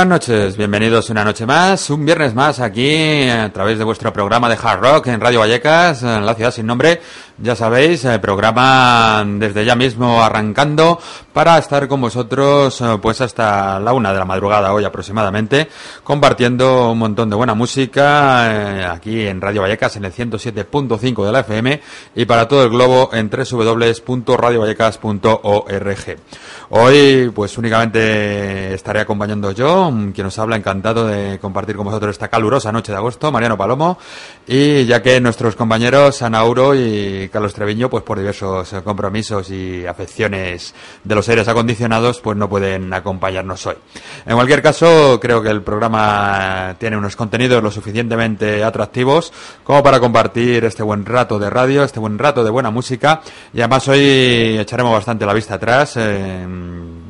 [0.00, 4.48] Buenas noches, bienvenidos una noche más, un viernes más aquí a través de vuestro programa
[4.48, 7.00] de Hard Rock en Radio Vallecas, en la ciudad sin nombre.
[7.42, 11.00] Ya sabéis, el programa desde ya mismo arrancando
[11.32, 15.66] para estar con vosotros eh, pues hasta la una de la madrugada hoy aproximadamente,
[16.04, 21.32] compartiendo un montón de buena música eh, aquí en Radio Vallecas en el 107.5 de
[21.32, 21.80] la FM
[22.14, 26.16] y para todo el globo en www.radiovallecas.org.
[26.70, 32.12] Hoy pues únicamente estaré acompañando yo yo, quien os habla, encantado de compartir con vosotros
[32.12, 33.98] esta calurosa noche de agosto, Mariano Palomo,
[34.46, 40.74] y ya que nuestros compañeros Anauro y Carlos Treviño, pues por diversos compromisos y afecciones
[41.04, 43.76] de los aires acondicionados, pues no pueden acompañarnos hoy.
[44.26, 49.32] En cualquier caso, creo que el programa tiene unos contenidos lo suficientemente atractivos
[49.64, 53.22] como para compartir este buen rato de radio, este buen rato de buena música,
[53.52, 55.94] y además hoy echaremos bastante la vista atrás.
[55.96, 56.46] Eh,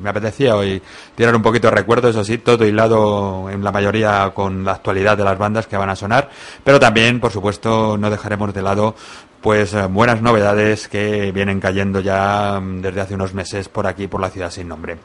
[0.00, 0.81] me apetecía hoy
[1.21, 5.19] tirar un poquito de recuerdo, eso sí, todo hilado en la mayoría con la actualidad
[5.19, 6.31] de las bandas que van a sonar,
[6.65, 8.95] pero también, por supuesto, no dejaremos de lado
[9.43, 14.07] pues eh, buenas novedades que vienen cayendo ya mm, desde hace unos meses por aquí,
[14.07, 14.97] por la ciudad sin nombre.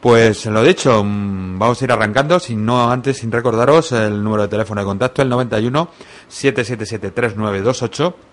[0.00, 4.44] Pues lo dicho, mm, vamos a ir arrancando, sin no antes, sin recordaros el número
[4.44, 5.90] de teléfono de contacto, el 91
[6.28, 8.31] 777 3928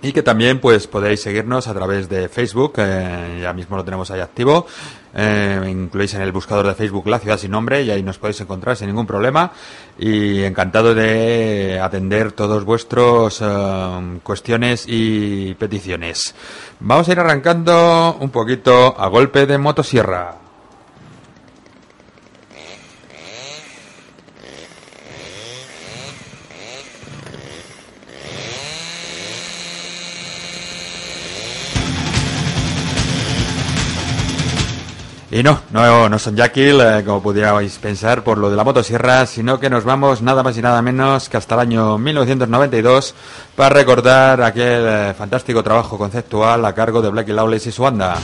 [0.00, 4.10] y que también pues podéis seguirnos a través de Facebook, eh, ya mismo lo tenemos
[4.10, 4.66] ahí activo,
[5.14, 8.40] eh, incluís en el buscador de Facebook La Ciudad Sin Nombre y ahí nos podéis
[8.40, 9.52] encontrar sin ningún problema
[9.98, 16.34] y encantado de atender todos vuestros eh, cuestiones y peticiones.
[16.80, 20.47] Vamos a ir arrancando un poquito a golpe de motosierra.
[35.30, 39.60] Y no, no, son Jackil, eh, como pudierais pensar por lo de la motosierra, sino
[39.60, 43.14] que nos vamos nada más y nada menos que hasta el año 1992
[43.54, 48.16] para recordar aquel eh, fantástico trabajo conceptual a cargo de Blackie Lawless y su banda.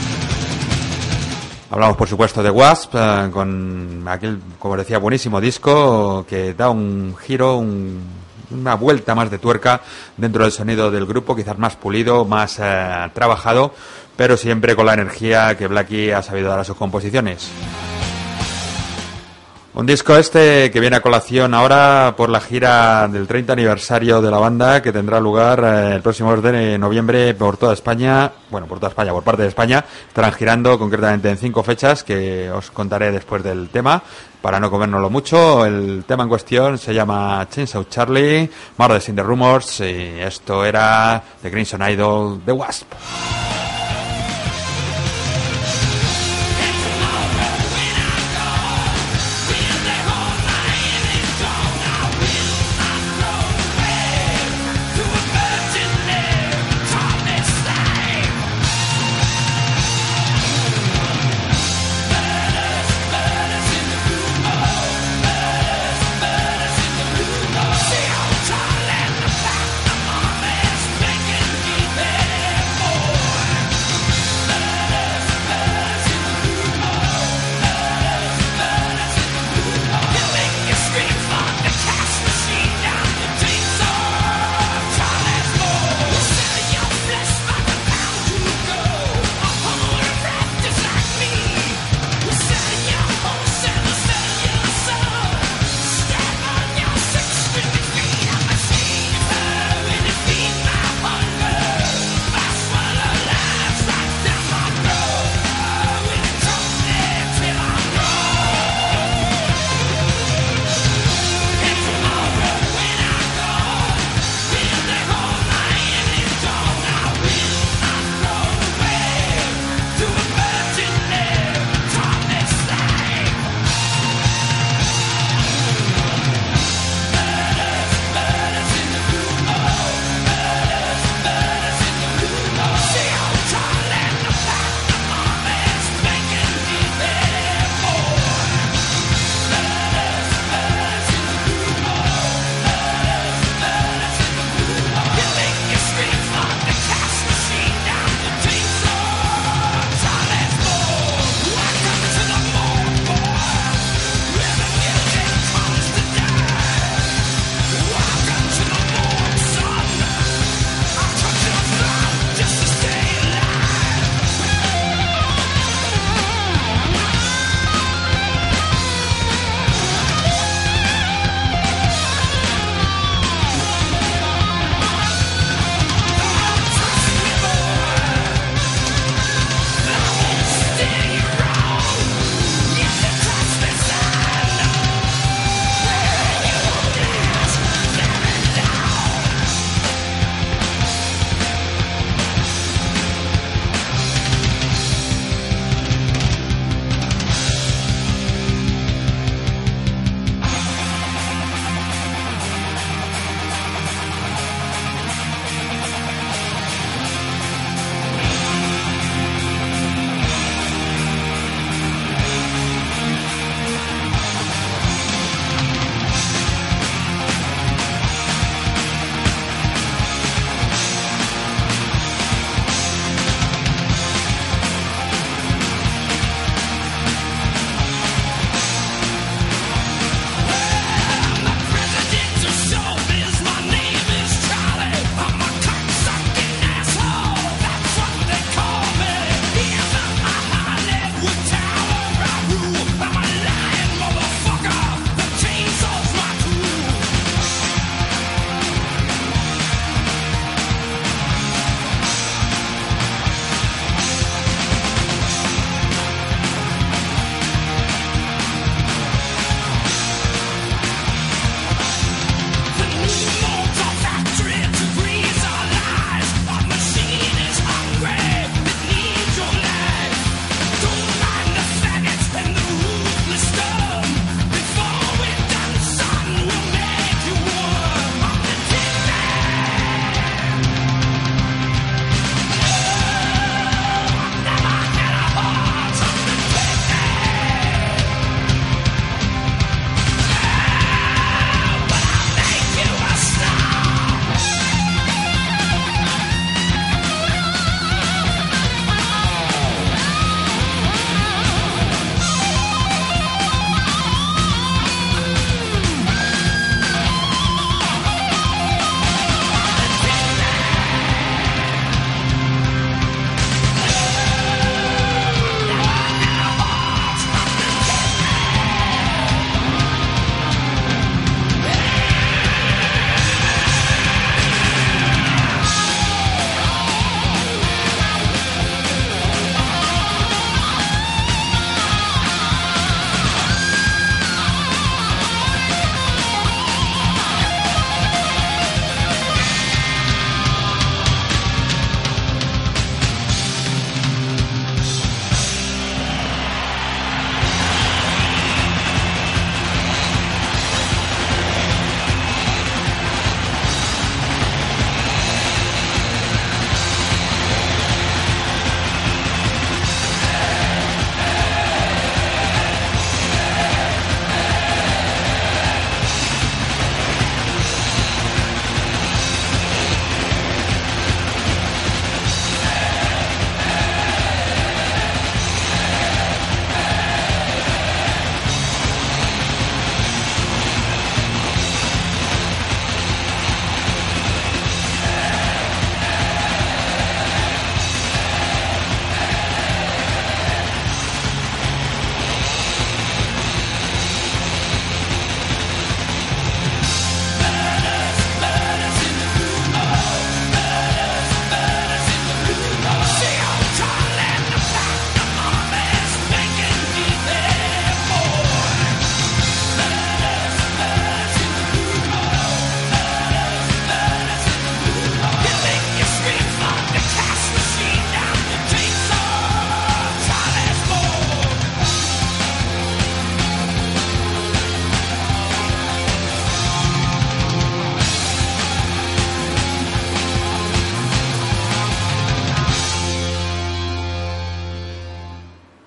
[1.70, 7.14] Hablamos, por supuesto, de Wasp, eh, con aquel, como decía, buenísimo disco que da un
[7.20, 9.82] giro, una vuelta más de tuerca
[10.16, 12.58] dentro del sonido del grupo, quizás más pulido, más
[13.12, 13.74] trabajado
[14.16, 17.50] pero siempre con la energía que Blackie ha sabido dar a sus composiciones.
[19.74, 24.30] Un disco este que viene a colación ahora por la gira del 30 aniversario de
[24.30, 28.68] la banda que tendrá lugar eh, el próximo mes de noviembre por toda España, bueno,
[28.68, 29.84] por toda España, por parte de España.
[30.06, 34.00] Estarán girando concretamente en cinco fechas que os contaré después del tema
[34.40, 35.66] para no comérnoslo mucho.
[35.66, 41.20] El tema en cuestión se llama Chainsaw Charlie, Murders in the Rumors y esto era
[41.42, 42.92] The Crimson Idol, The Wasp.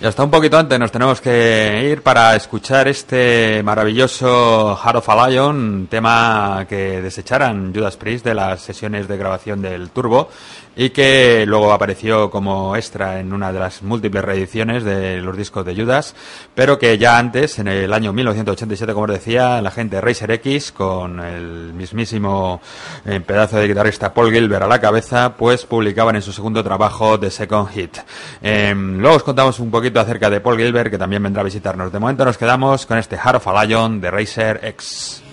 [0.00, 5.08] Y hasta un poquito antes nos tenemos que ir para escuchar este maravilloso Heart of
[5.08, 10.28] a Lion, tema que desecharan Judas Priest de las sesiones de grabación del Turbo
[10.78, 15.66] y que luego apareció como extra en una de las múltiples reediciones de los discos
[15.66, 16.14] de Judas,
[16.54, 20.30] pero que ya antes, en el año 1987, como os decía, la gente de Racer
[20.30, 22.60] X, con el mismísimo
[23.04, 27.18] eh, pedazo de guitarrista Paul Gilbert a la cabeza, pues publicaban en su segundo trabajo
[27.18, 27.98] The Second Hit.
[28.40, 31.90] Em, luego os contamos un poquito acerca de Paul Gilbert, que también vendrá a visitarnos.
[31.90, 35.24] De momento nos quedamos con este Heart of a Lion de Racer X.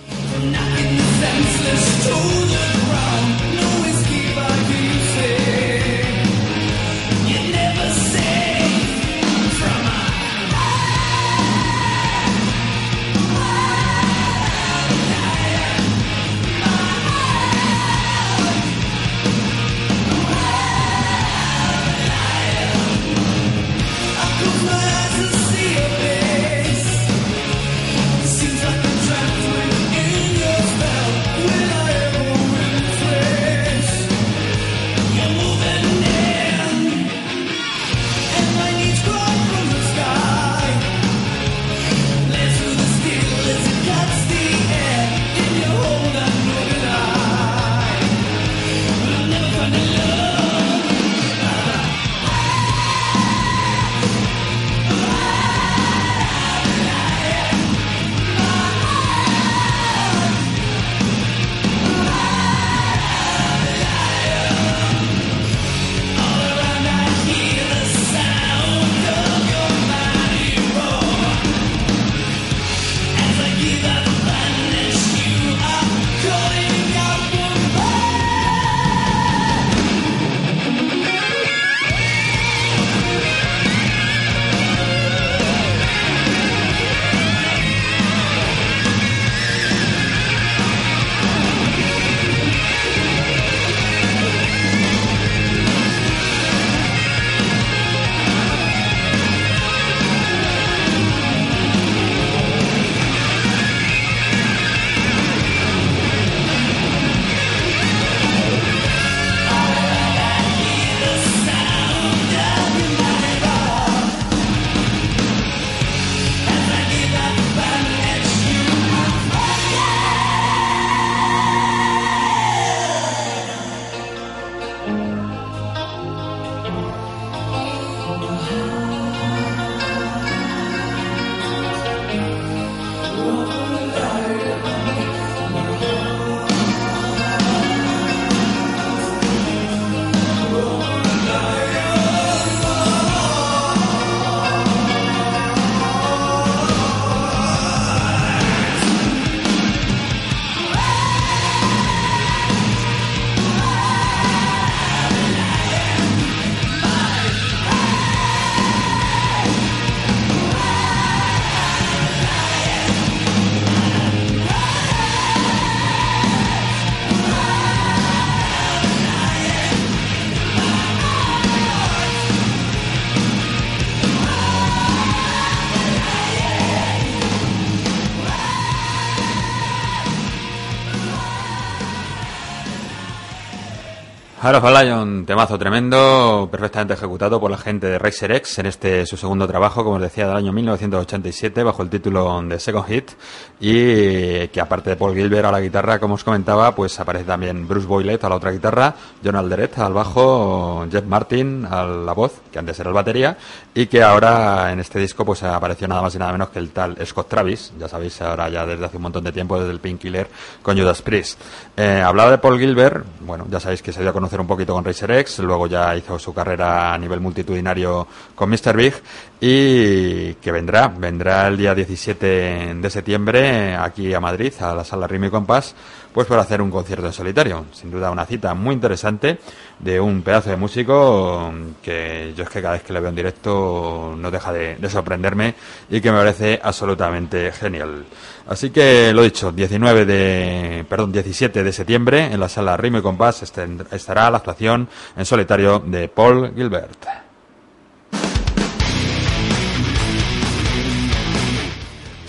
[184.46, 188.66] Heart of a Lion, temazo tremendo, perfectamente ejecutado por la gente de Racer X en
[188.66, 192.86] este su segundo trabajo, como os decía, del año 1987, bajo el título de Second
[192.86, 193.10] Hit,
[193.58, 197.66] y que aparte de Paul Gilbert a la guitarra, como os comentaba, pues aparece también
[197.66, 202.40] Bruce Boylet a la otra guitarra, John Alderet al bajo, Jeff Martin a la voz,
[202.52, 203.36] que antes era el batería,
[203.74, 206.70] y que ahora en este disco pues apareció nada más y nada menos que el
[206.70, 209.80] tal Scott Travis, ya sabéis, ahora ya desde hace un montón de tiempo, desde el
[209.80, 210.28] Painkiller
[210.62, 211.40] con Judas Priest.
[211.76, 214.72] Eh, hablaba de Paul Gilbert, bueno, ya sabéis que se dio a conocer un poquito
[214.72, 218.76] con Racer X, luego ya hizo su carrera a nivel multitudinario con Mr.
[218.76, 218.94] Big
[219.40, 225.06] y que vendrá, vendrá el día 17 de septiembre aquí a Madrid, a la sala
[225.06, 225.74] Rimi Compass,
[226.16, 227.66] pues para hacer un concierto en solitario.
[227.72, 229.38] Sin duda una cita muy interesante
[229.78, 231.52] de un pedazo de músico
[231.82, 234.88] que yo es que cada vez que le veo en directo no deja de, de
[234.88, 235.54] sorprenderme
[235.90, 238.06] y que me parece absolutamente genial.
[238.48, 243.02] Así que lo dicho, 19 de, perdón, 17 de septiembre en la sala Rimo y
[243.02, 247.25] Compás estará la actuación en solitario de Paul Gilbert.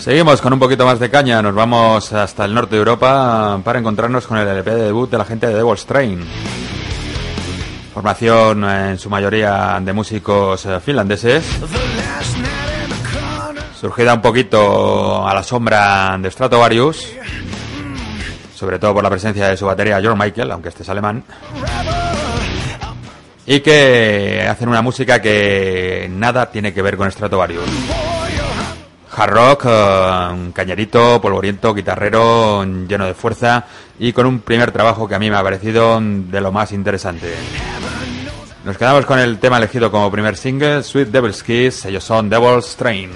[0.08, 3.78] Seguimos con un poquito más de caña, nos vamos hasta el norte de Europa para
[3.78, 6.24] encontrarnos con el LP de debut de la gente de Devil's Train.
[7.92, 11.44] Formación en su mayoría de músicos eh, finlandeses
[13.78, 17.12] surgida un poquito a la sombra de Stratovarius,
[18.54, 21.22] sobre todo por la presencia de su batería George Michael, aunque este es alemán,
[23.44, 28.07] y que hacen una música que nada tiene que ver con Stratovarius.
[29.18, 33.64] Hard rock, un cañerito, polvoriento, guitarrero, lleno de fuerza
[33.98, 37.34] y con un primer trabajo que a mí me ha parecido de lo más interesante.
[38.64, 42.76] Nos quedamos con el tema elegido como primer single, Sweet Devil's Kiss, ellos son Devil's
[42.76, 43.10] Train.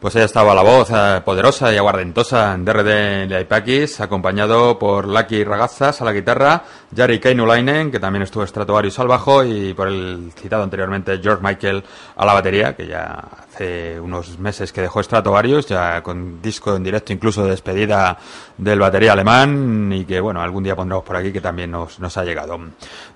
[0.00, 5.08] Pues ahí estaba la voz eh, poderosa y aguardentosa de RD de Ipakis, acompañado por
[5.08, 6.62] Lucky Ragazas a la guitarra,
[6.96, 11.82] Jari Keinulainen, que también estuvo Stratovarius al bajo, y por el citado anteriormente George Michael
[12.14, 16.84] a la batería, que ya hace unos meses que dejó Stratovarius, ya con disco en
[16.84, 18.16] directo incluso de despedida
[18.56, 22.16] del batería alemán, y que bueno, algún día pondremos por aquí que también nos, nos
[22.16, 22.56] ha llegado.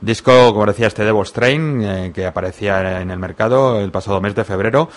[0.00, 4.34] Disco, como decía, este Devil's Train, eh, que aparecía en el mercado el pasado mes
[4.34, 4.88] de febrero,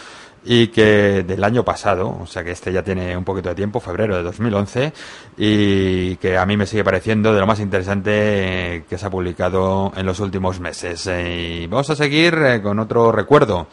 [0.46, 3.80] y que del año pasado, o sea que este ya tiene un poquito de tiempo,
[3.80, 4.94] febrero de 2011,
[5.38, 9.92] y que a mí me sigue pareciendo de lo más interesante que se ha publicado
[9.96, 11.08] en los últimos meses.
[11.08, 13.68] Y vamos a seguir eh, con otro recuerdo.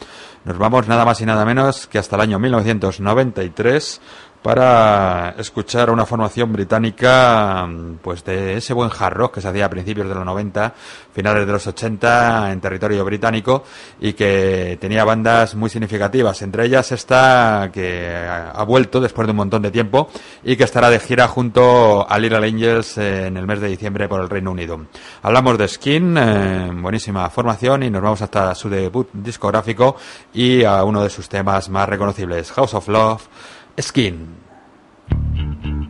[0.45, 4.01] Nos vamos nada más y nada menos que hasta el año 1993
[4.43, 7.69] para escuchar una formación británica
[8.03, 10.75] pues de ese buen hard rock que se hacía a principios de los 90,
[11.13, 13.63] finales de los 80 en territorio británico
[14.01, 19.37] y que tenía bandas muy significativas, entre ellas esta que ha vuelto después de un
[19.37, 20.11] montón de tiempo
[20.43, 24.21] y que estará de gira junto a Little Angels en el mes de diciembre por
[24.21, 24.87] el Reino Unido.
[25.23, 29.97] Hablamos de Skin, eh, buenísima formación y nos vamos hasta su debut discográfico
[30.35, 33.29] y a uno de sus temas más reconocibles, House of Love
[33.81, 34.37] Skin.
[35.09, 35.82] the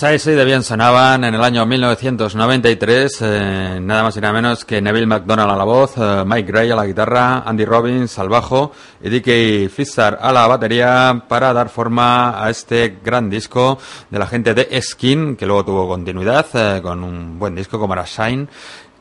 [0.00, 4.32] Pues ahí sí de bien sonaban en el año 1993, eh, nada más y nada
[4.32, 8.18] menos que Neville McDonald a la voz, eh, Mike Gray a la guitarra, Andy Robbins
[8.18, 13.78] al bajo y Dickie Fisher a la batería para dar forma a este gran disco
[14.08, 17.92] de la gente de Skin, que luego tuvo continuidad eh, con un buen disco como
[17.92, 18.48] era Shine,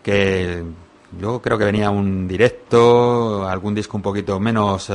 [0.04, 0.66] que
[1.18, 4.92] yo creo que venía un directo, algún disco un poquito menos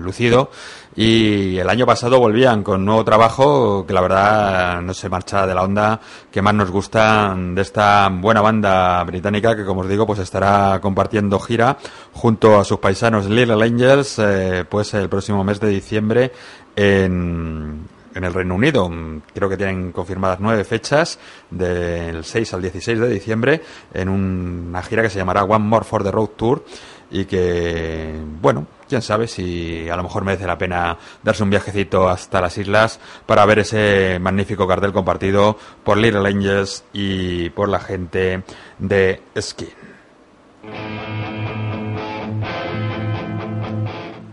[0.00, 0.50] lucido
[0.94, 5.54] y el año pasado volvían con nuevo trabajo que la verdad no se marcha de
[5.54, 10.06] la onda que más nos gusta de esta buena banda británica que como os digo
[10.06, 11.76] pues estará compartiendo gira
[12.14, 16.32] junto a sus paisanos Little Angels eh, pues el próximo mes de diciembre
[16.74, 18.90] en, en el Reino Unido.
[19.34, 21.18] Creo que tienen confirmadas nueve fechas
[21.50, 26.02] del 6 al 16 de diciembre en una gira que se llamará One More for
[26.02, 26.64] the Road Tour
[27.10, 32.08] y que, bueno, quién sabe si a lo mejor merece la pena darse un viajecito
[32.08, 37.78] hasta las islas para ver ese magnífico cartel compartido por Little Angels y por la
[37.78, 38.42] gente
[38.78, 39.68] de Skin.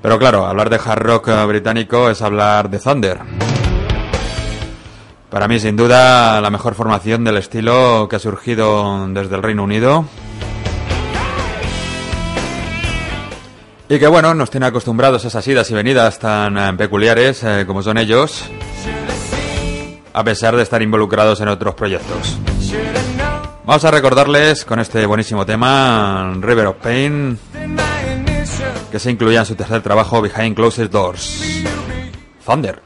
[0.01, 3.52] Pero claro, hablar de hard rock británico es hablar de Thunder.
[5.33, 9.63] Para mí, sin duda, la mejor formación del estilo que ha surgido desde el Reino
[9.63, 10.05] Unido
[13.89, 17.63] Y que bueno, nos tiene acostumbrados a esas idas y venidas tan eh, peculiares eh,
[17.65, 18.43] como son ellos,
[20.13, 22.37] a pesar de estar involucrados en otros proyectos.
[23.65, 27.39] Vamos a recordarles con este buenísimo tema, River of Pain,
[28.91, 31.63] que se incluía en su tercer trabajo, Behind Closed Doors.
[32.45, 32.83] Thunder.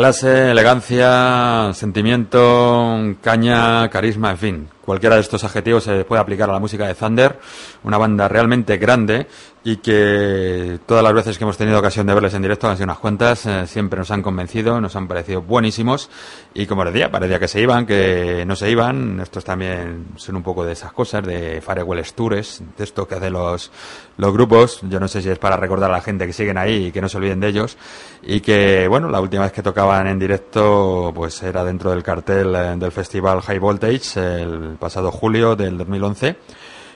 [0.00, 4.68] Clase, elegancia, sentimiento, caña, carisma, en fin.
[4.80, 7.38] cualquiera de estos adjetivos se puede aplicar a la música de Thunder,
[7.84, 9.26] una banda realmente grande
[9.62, 12.84] y que todas las veces que hemos tenido ocasión de verles en directo, han sido
[12.84, 16.08] unas cuantas, eh, siempre nos han convencido, nos han parecido buenísimos.
[16.54, 20.36] Y como les decía, parecía que se iban, que no se iban, estos también son
[20.36, 23.70] un poco de esas cosas, de Farewell Tours, de esto que hacen los,
[24.16, 26.86] los grupos, yo no sé si es para recordar a la gente que siguen ahí
[26.86, 27.76] y que no se olviden de ellos.
[28.22, 32.54] Y que, bueno, la última vez que tocaban en directo pues era dentro del cartel
[32.54, 36.36] eh, del festival High Voltage el pasado julio del 2011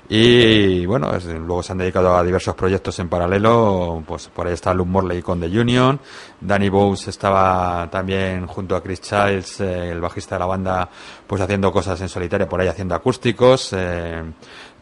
[0.08, 4.02] y bueno, luego se han dedicado a diversos proyectos en paralelo.
[4.06, 5.98] Pues por ahí está Luke Morley con The Union.
[6.40, 10.88] Danny Bowes estaba también junto a Chris Childs, eh, el bajista de la banda,
[11.26, 13.70] pues haciendo cosas en solitario, por ahí haciendo acústicos.
[13.72, 14.22] Eh,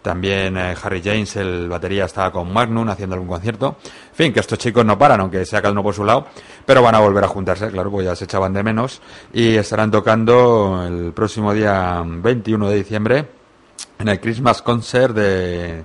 [0.02, 3.76] también eh, Harry James, el batería, estaba con Magnum haciendo algún concierto.
[3.84, 6.26] En fin, que estos chicos no paran, aunque sea cada uno por su lado,
[6.66, 9.00] pero van a volver a juntarse, claro, pues ya se echaban de menos.
[9.32, 13.41] Y estarán tocando el próximo día 21 de diciembre
[13.98, 15.84] en el Christmas Concert de,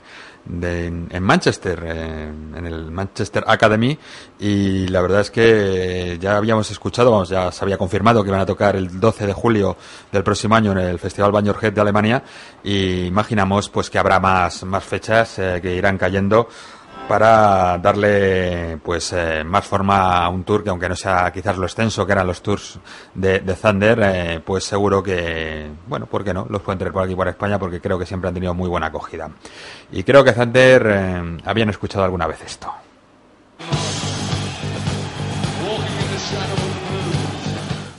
[0.49, 3.97] en Manchester, en, el Manchester Academy,
[4.39, 8.41] y la verdad es que ya habíamos escuchado, vamos, ya se había confirmado que iban
[8.41, 9.77] a tocar el 12 de julio
[10.11, 12.23] del próximo año en el Festival Head de Alemania,
[12.63, 16.47] y imaginamos pues que habrá más, más fechas eh, que irán cayendo
[17.07, 21.65] para darle pues eh, más forma a un tour que aunque no sea quizás lo
[21.65, 22.79] extenso que eran los tours
[23.13, 27.15] de, Thunder eh, pues seguro que bueno por qué no los pueden tener por aquí
[27.15, 29.29] por España porque creo que siempre han tenido muy buena acogida.
[29.91, 32.73] Y creo que Thunder eh, habían escuchado alguna vez esto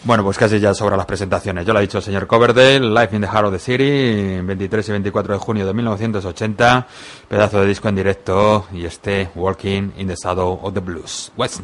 [0.08, 1.66] Bueno, pues casi ya sobra las presentaciones.
[1.66, 4.88] Yo lo ha dicho el señor Coverdale, Life in the Heart of the City, 23
[4.88, 6.86] y 24 de junio de 1980,
[7.28, 11.60] pedazo de disco en directo y este Walking in the Shadow of the Blues, West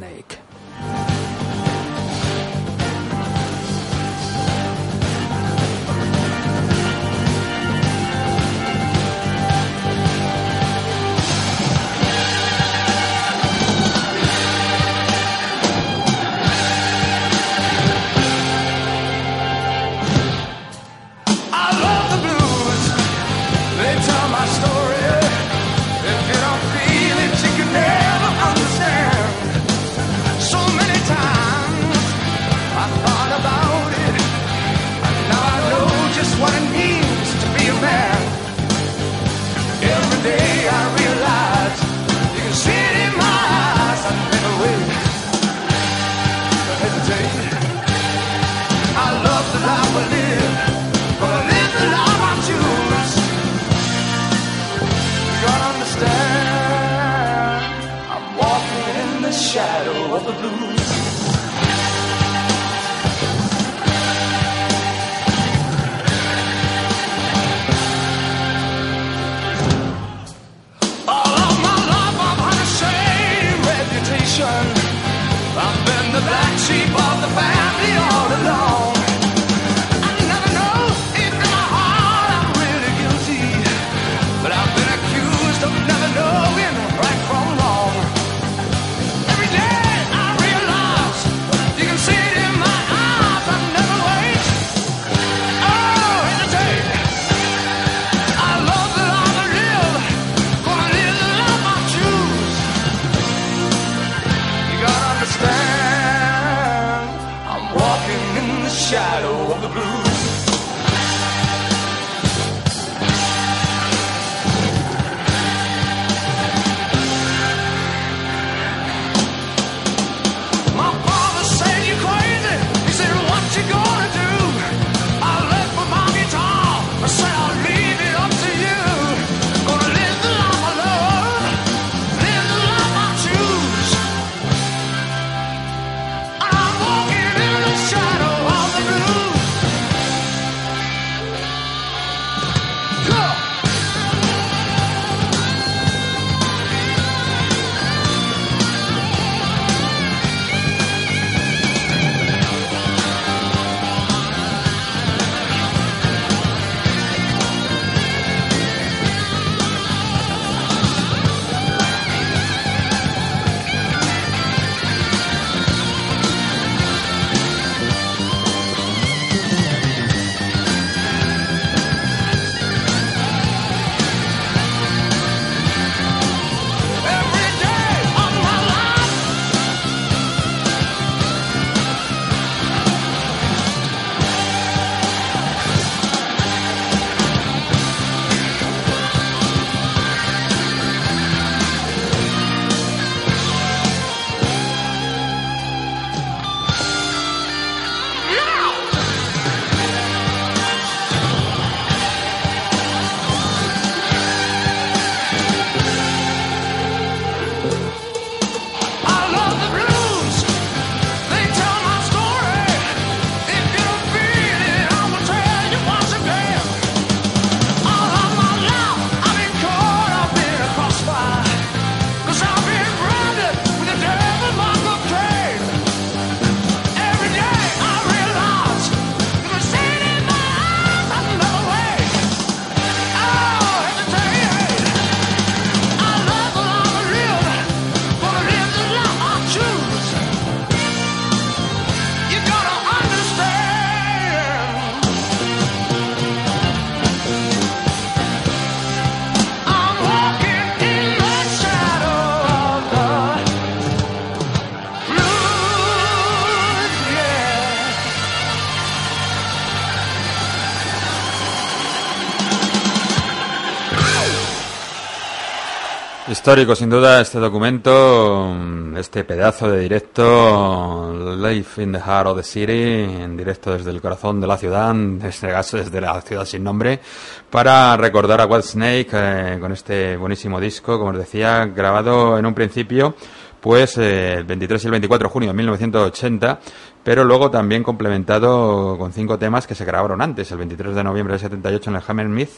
[266.44, 268.54] Histórico, sin duda, este documento,
[268.98, 274.02] este pedazo de directo, Life in the Heart of the City, en directo desde el
[274.02, 277.00] corazón de la ciudad, en este caso desde la ciudad sin nombre,
[277.48, 282.44] para recordar a Wild Snake eh, con este buenísimo disco, como os decía, grabado en
[282.44, 283.14] un principio,
[283.58, 286.60] pues eh, el 23 y el 24 de junio de 1980,
[287.02, 291.32] pero luego también complementado con cinco temas que se grabaron antes, el 23 de noviembre
[291.32, 292.50] del 78 en el Hammersmith,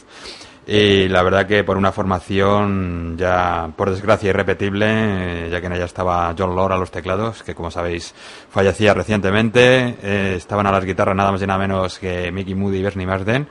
[0.69, 4.85] y la verdad que por una formación ya, por desgracia, irrepetible,
[5.45, 8.13] eh, ya que en ella estaba John Lord a los teclados, que como sabéis
[8.49, 12.79] fallecía recientemente, eh, estaban a las guitarras nada más y nada menos que Mickey Moody
[12.79, 13.47] y Bernie Marsden,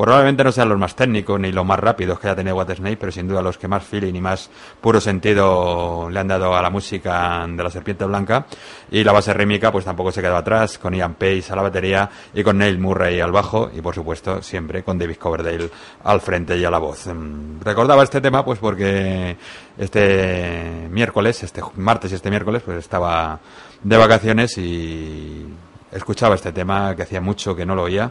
[0.00, 2.96] Probablemente no sean los más técnicos ni los más rápidos que haya tenido Water Snake,
[2.96, 4.48] pero sin duda los que más feeling y más
[4.80, 8.46] puro sentido le han dado a la música de la Serpiente Blanca.
[8.90, 12.08] Y la base rítmica pues tampoco se quedó atrás, con Ian Pace a la batería
[12.32, 15.68] y con Neil Murray al bajo y por supuesto siempre con David Coverdale
[16.04, 17.06] al frente y a la voz.
[17.06, 19.36] Mm, recordaba este tema pues porque
[19.76, 23.38] este miércoles, este martes y este miércoles pues estaba
[23.82, 25.46] de vacaciones y
[25.92, 28.10] escuchaba este tema que hacía mucho que no lo oía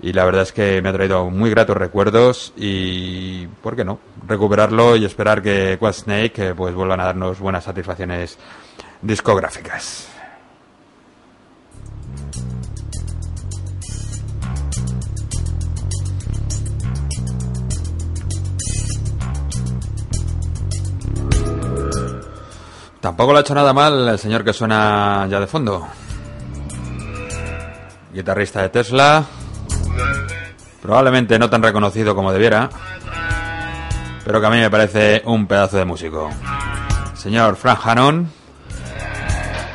[0.00, 3.98] y la verdad es que me ha traído muy gratos recuerdos y, ¿por qué no?,
[4.26, 8.38] recuperarlo y esperar que Quad Snake pues vuelvan a darnos buenas satisfacciones
[9.02, 10.08] discográficas.
[23.00, 25.86] Tampoco lo ha hecho nada mal el señor que suena ya de fondo.
[28.12, 29.24] Guitarrista de Tesla,
[30.82, 32.68] Probablemente no tan reconocido como debiera,
[34.24, 36.30] pero que a mí me parece un pedazo de músico.
[37.14, 38.30] Señor Frank Hannon,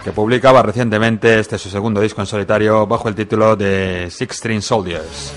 [0.03, 4.61] que publicaba recientemente este su segundo disco en solitario bajo el título de Six String
[4.61, 5.33] Soldiers.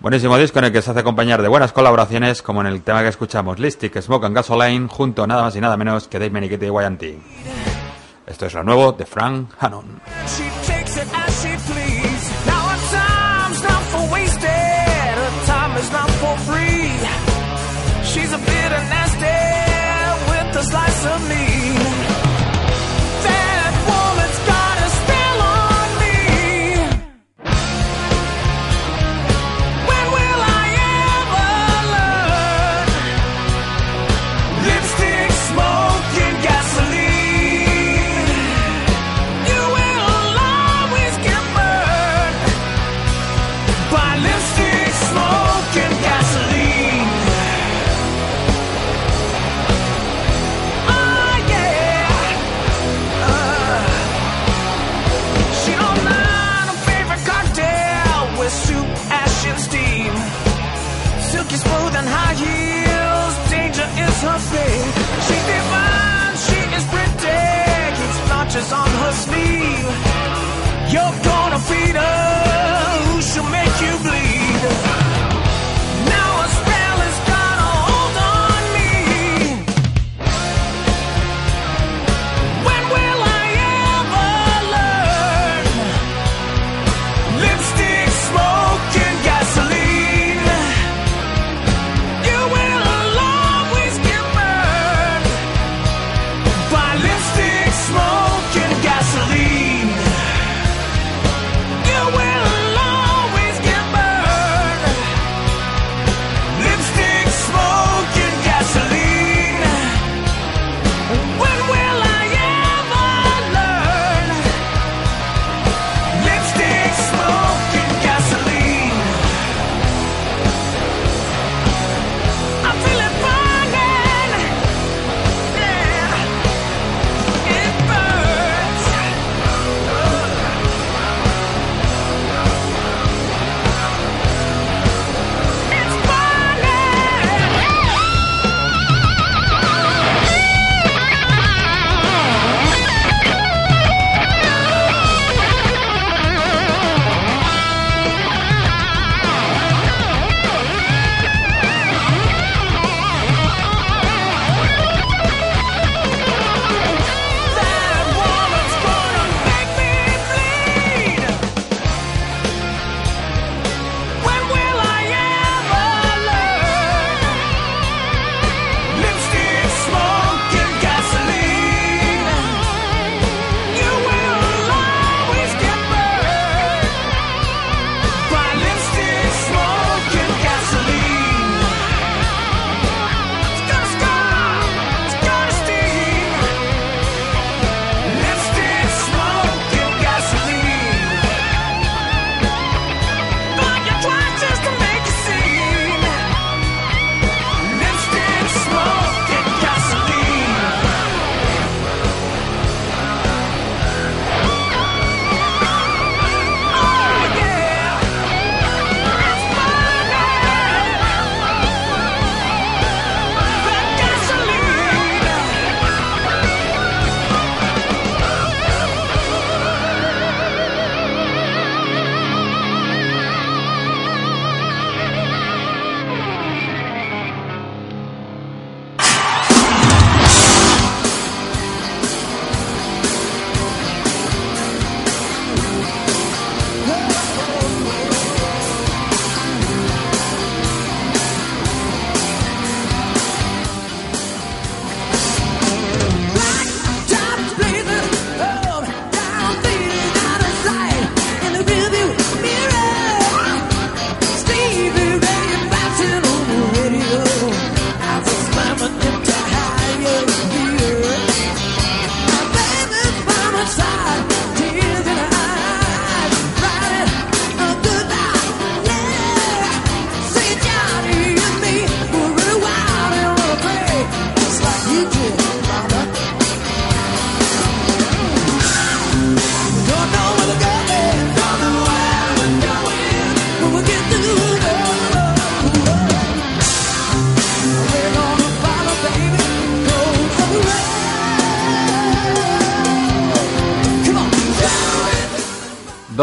[0.00, 3.02] Buenísimo disco en el que se hace acompañar de buenas colaboraciones, como en el tema
[3.02, 6.66] que escuchamos, Listic, Smoke and Gasoline, junto nada más y nada menos que Dave Menichetti
[6.66, 7.18] y YT.
[8.26, 10.00] Esto es lo nuevo de Frank Hannon.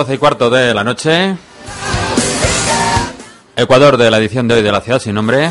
[0.06, 1.36] 12 y cuarto de la noche.
[3.56, 5.50] Ecuador de la edición de hoy de la ciudad sin nombre.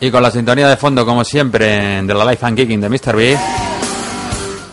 [0.00, 3.16] Y con la sintonía de fondo, como siempre, de la Life and Kicking de Mr.
[3.16, 3.38] B.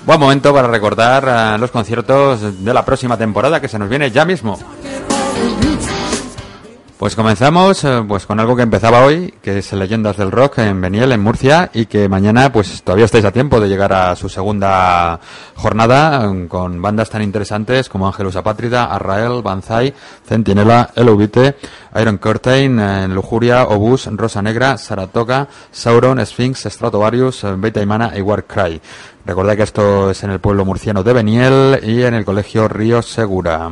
[0.06, 4.10] Buen momento para recordar eh, los conciertos de la próxima temporada que se nos viene
[4.10, 4.58] ya mismo.
[7.02, 10.80] Pues comenzamos eh, pues con algo que empezaba hoy, que es Leyendas del Rock en
[10.80, 14.30] Beniel, en Murcia, y que mañana pues todavía estáis a tiempo de llegar a su
[14.30, 15.20] segunda
[15.56, 19.92] jornada eh, con bandas tan interesantes como Ángelus Apátrida, Arrael, Banzai,
[20.28, 21.10] Centinela, El
[22.00, 28.80] Iron Curtain, eh, Lujuria, Obus, Rosa Negra, Saratoga, Sauron, Sphinx, Stratovarius, Beta Imana y Warcry.
[29.26, 33.02] Recordad que esto es en el pueblo murciano de Beniel y en el colegio Río
[33.02, 33.72] Segura.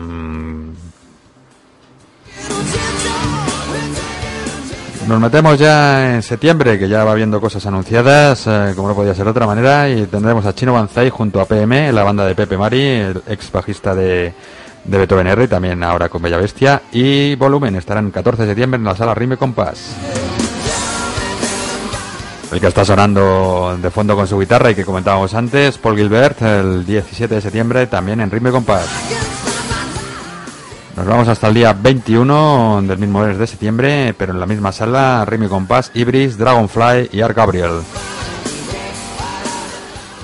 [5.10, 9.16] Nos metemos ya en septiembre, que ya va habiendo cosas anunciadas, eh, como no podía
[9.16, 12.36] ser de otra manera, y tendremos a Chino Banzai junto a PM, la banda de
[12.36, 14.32] Pepe Mari, el ex bajista de,
[14.84, 18.78] de Beethoven R, también ahora con Bella Bestia, y Volumen estarán el 14 de septiembre
[18.78, 19.96] en la sala Rime Compás.
[22.52, 26.40] El que está sonando de fondo con su guitarra y que comentábamos antes, Paul Gilbert,
[26.44, 28.86] el 17 de septiembre también en Rime Compás.
[31.00, 34.74] Nos vamos hasta el día 21 del mismo mes de septiembre, pero en la misma
[34.74, 37.80] sala, Remy Compass, Ibris, Dragonfly y Art Gabriel.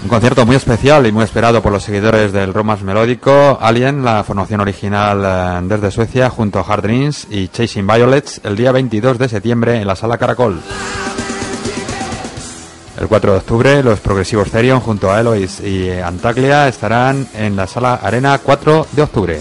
[0.03, 4.25] Un concierto muy especial y muy esperado por los seguidores del Romas melódico, Alien, la
[4.25, 9.17] formación original eh, desde Suecia, junto a Hard Dreams y Chasing Violets, el día 22
[9.17, 10.61] de septiembre en la sala Caracol.
[12.99, 17.65] El 4 de octubre, los progresivos Therion junto a Elois y Antaglia estarán en la
[17.65, 19.39] sala Arena 4 de octubre.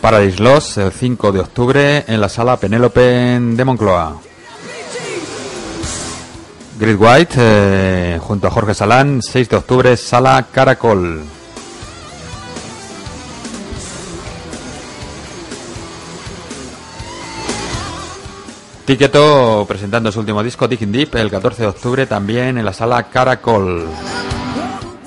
[0.00, 4.16] Paradise Lost el 5 de octubre en la sala Penélope de Moncloa.
[6.78, 11.24] Grid White eh, junto a Jorge Salán, 6 de octubre, sala Caracol.
[18.84, 23.02] Tiqueto presentando su último disco Digging Deep el 14 de octubre también en la sala
[23.10, 23.86] Caracol.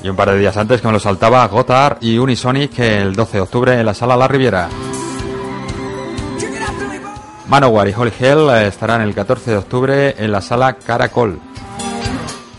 [0.03, 3.37] Y un par de días antes que me lo saltaba Gotthard y Unisonic el 12
[3.37, 4.67] de octubre en la sala La Riviera.
[7.47, 11.39] Manowar y Holy Hell estarán el 14 de octubre en la sala Caracol.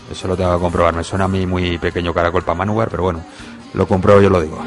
[0.09, 0.93] Eso lo tengo que comprobar.
[0.93, 3.23] Me suena a mí muy pequeño Caracol para Manowar, pero bueno,
[3.73, 4.59] lo compro yo lo digo.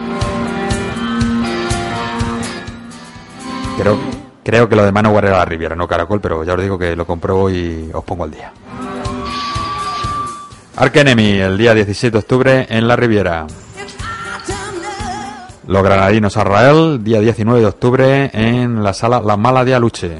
[3.78, 3.98] Creo,
[4.42, 6.96] creo que lo de Manowar era la Riviera, no Caracol, pero ya os digo que
[6.96, 8.52] lo compro y os pongo al día.
[10.78, 13.46] Ark Enemy, el día 17 de octubre en La Riviera.
[15.66, 20.18] Los Granadinos Arrael, día 19 de octubre en la sala La Mala de Aluche.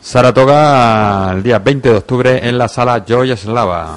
[0.00, 3.96] Saratoga, el día 20 de octubre en la sala Joy Slava.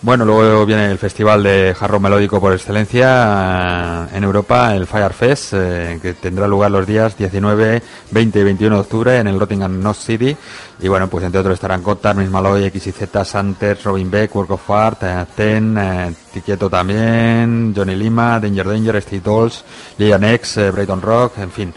[0.00, 5.12] Bueno, luego viene el festival de jarro melódico por excelencia eh, en Europa, el Fire
[5.12, 7.82] Fest, eh, que tendrá lugar los días 19,
[8.12, 10.36] 20 y 21 de octubre en el Rottingham North City.
[10.80, 14.70] Y bueno, pues entre otros estarán Cottar, Miss Malloy, XYZ, Santers, Robin Beck, Work of
[14.70, 15.76] Art, eh, Ten,
[16.32, 19.64] Tiquieto también, Johnny Lima, Danger Danger, Street Dolls,
[19.98, 21.74] Lilian X, Brighton Rock, en fin.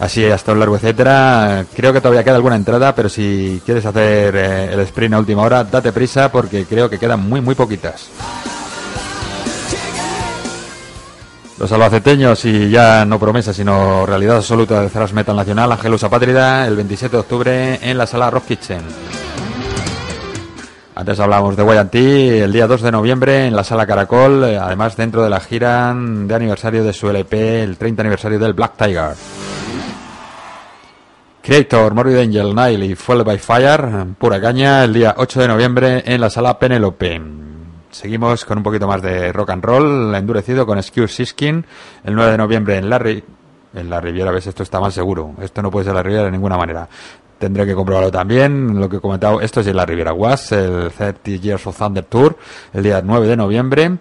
[0.00, 1.64] Así hasta un largo etcétera.
[1.76, 5.62] Creo que todavía queda alguna entrada, pero si quieres hacer el sprint a última hora,
[5.62, 8.10] date prisa porque creo que quedan muy, muy poquitas.
[11.60, 16.66] Los albaceteños y ya no promesa, sino realidad absoluta de thrash metal nacional, Angelus Apátrida,
[16.66, 18.80] el 27 de octubre en la sala Rock Kitchen.
[20.94, 24.96] Antes hablábamos de Guayanti el día 2 de noviembre en la sala Caracol, eh, además
[24.96, 29.12] dentro de la gira de aniversario de su LP, el 30 aniversario del Black Tiger.
[31.42, 36.02] Creator, Morbid Angel, Nile y Fuel by Fire, pura caña, el día 8 de noviembre
[36.06, 37.49] en la sala Penelope.
[37.90, 41.64] Seguimos con un poquito más de rock and roll, endurecido con Skew Siskin,
[42.04, 44.30] el 9 de noviembre en la, en la Riviera.
[44.30, 44.46] ¿Ves?
[44.46, 45.34] Esto está mal seguro.
[45.42, 46.88] Esto no puede ser la Riviera de ninguna manera.
[47.38, 48.78] Tendré que comprobarlo también.
[48.78, 52.04] Lo que he comentado, esto es en la Riviera Was, el 30 Years of Thunder
[52.04, 52.36] Tour,
[52.72, 53.98] el día 9 de noviembre.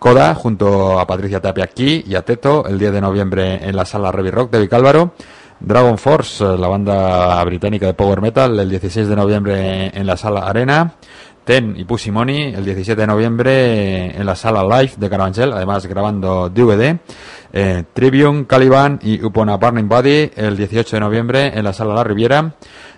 [0.00, 3.84] Coda junto a Patricia Tapia aquí y a Teto el 10 de noviembre en la
[3.84, 5.12] sala Revi Rock de Vicálvaro.
[5.60, 10.40] Dragon Force, la banda británica de Power Metal, el 16 de noviembre en la sala
[10.42, 10.94] Arena.
[11.48, 15.86] Ten y Pussy Money el 17 de noviembre en la sala Live de Carabanchel, además
[15.86, 16.98] grabando DVD.
[17.50, 21.94] Eh, Tribune, Caliban y Upon a Burning Body el 18 de noviembre en la sala
[21.94, 22.54] La Riviera.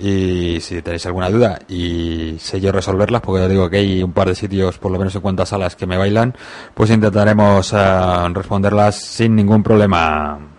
[0.00, 4.12] y si tenéis alguna duda y sé yo resolverlas, porque ya digo que hay un
[4.12, 6.34] par de sitios, por lo menos en cuanto a salas, que me bailan,
[6.74, 10.49] pues intentaremos uh, responderlas sin ningún problema.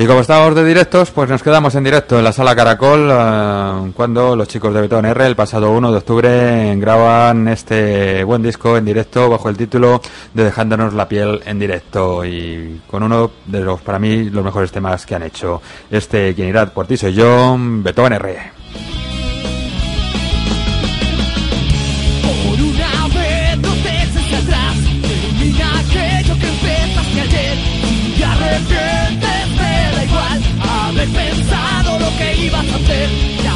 [0.00, 3.92] Y como estamos de directos, pues nos quedamos en directo en la sala Caracol eh,
[3.94, 8.78] cuando los chicos de Betón R el pasado 1 de octubre graban este buen disco
[8.78, 10.00] en directo bajo el título
[10.32, 14.72] de Dejándonos la piel en directo y con uno de los para mí los mejores
[14.72, 15.60] temas que han hecho.
[15.90, 18.52] Este quien irá por ti soy yo, Betón R.
[28.50, 28.89] pensado
[32.62, 33.49] lo que ibas a hacer.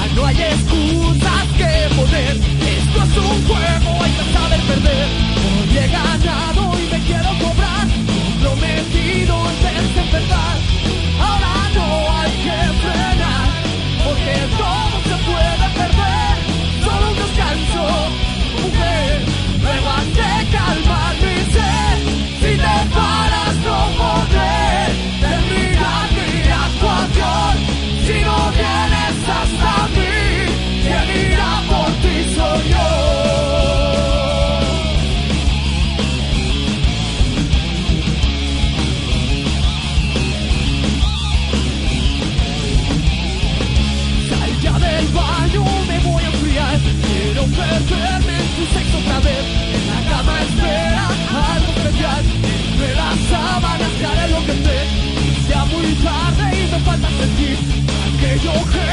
[58.55, 58.84] Aquello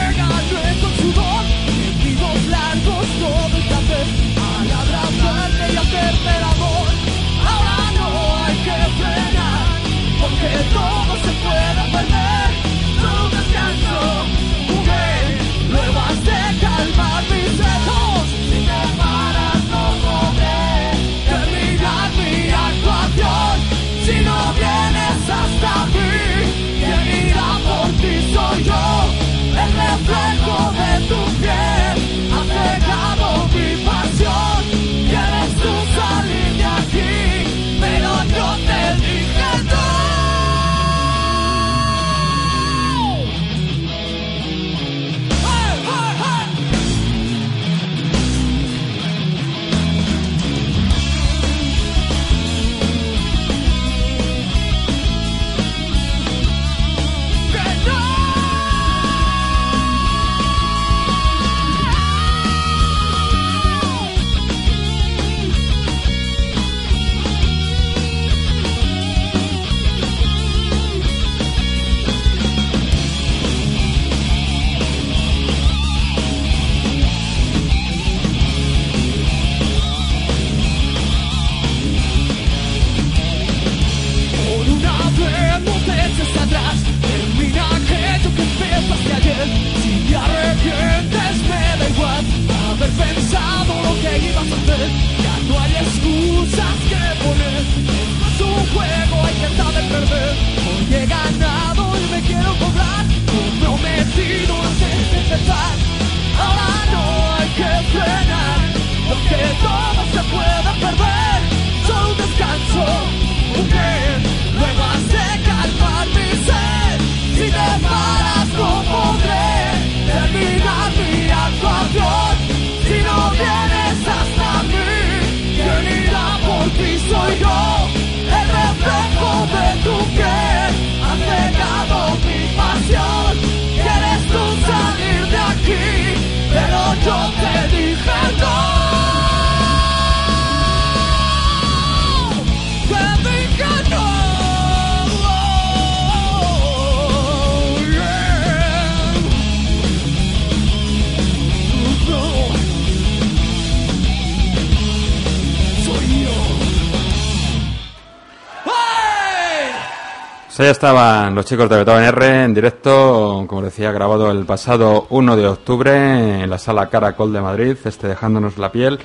[161.42, 166.44] los chicos de Beethoven R en directo, como decía, grabado el pasado 1 de octubre
[166.44, 169.00] en la sala Caracol de Madrid, este dejándonos la piel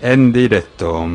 [0.00, 1.06] en directo.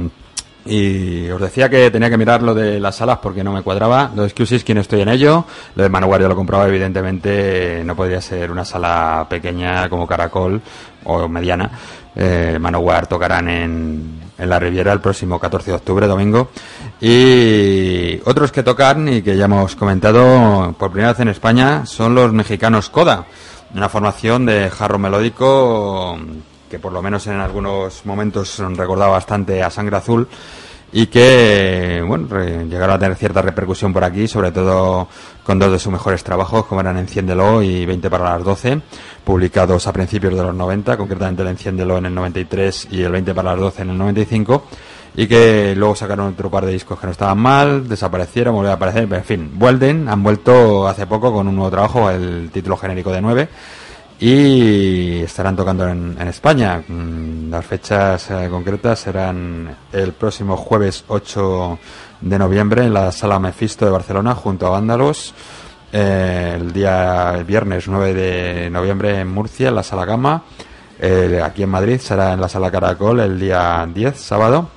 [0.68, 4.12] Y os decía que tenía que mirar lo de las salas porque no me cuadraba.
[4.14, 5.46] Lo de Excusis, quien estoy en ello.
[5.74, 10.62] Lo de Manowar ya lo compraba, evidentemente no podría ser una sala pequeña como Caracol
[11.06, 11.72] o mediana.
[12.16, 16.50] Eh, Manowar tocarán en, en la Riviera el próximo 14 de octubre, domingo.
[17.02, 22.16] Y otros que tocan y que ya hemos comentado por primera vez en España son
[22.16, 23.26] los mexicanos Coda,
[23.74, 26.18] una formación de jarro melódico
[26.70, 30.28] que por lo menos en algunos momentos recordaba bastante a Sangre Azul
[30.92, 32.28] y que bueno
[32.64, 35.08] llegaron a tener cierta repercusión por aquí, sobre todo
[35.44, 38.82] con dos de sus mejores trabajos, como eran Enciéndelo y 20 para las 12,
[39.24, 43.34] publicados a principios de los 90, concretamente el Enciéndelo en el 93 y el 20
[43.34, 44.64] para las 12 en el 95,
[45.16, 48.76] y que luego sacaron otro par de discos que no estaban mal, desaparecieron, volvieron a
[48.76, 53.12] aparecer, en fin, vuelven, han vuelto hace poco con un nuevo trabajo, el título genérico
[53.12, 53.50] de 9,
[54.20, 56.84] y estarán tocando en, España.
[56.88, 61.80] Mm, las fechas eh, concretas serán el próximo jueves 8
[62.22, 65.34] de noviembre en la Sala Mefisto de Barcelona junto a Vándalos.
[65.92, 70.44] Eh, el día viernes 9 de noviembre en Murcia en la Sala Gama.
[71.44, 74.70] aquí en Madrid será en la Sala Caracol el día 10, sábado,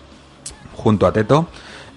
[0.76, 1.48] junto a Teto.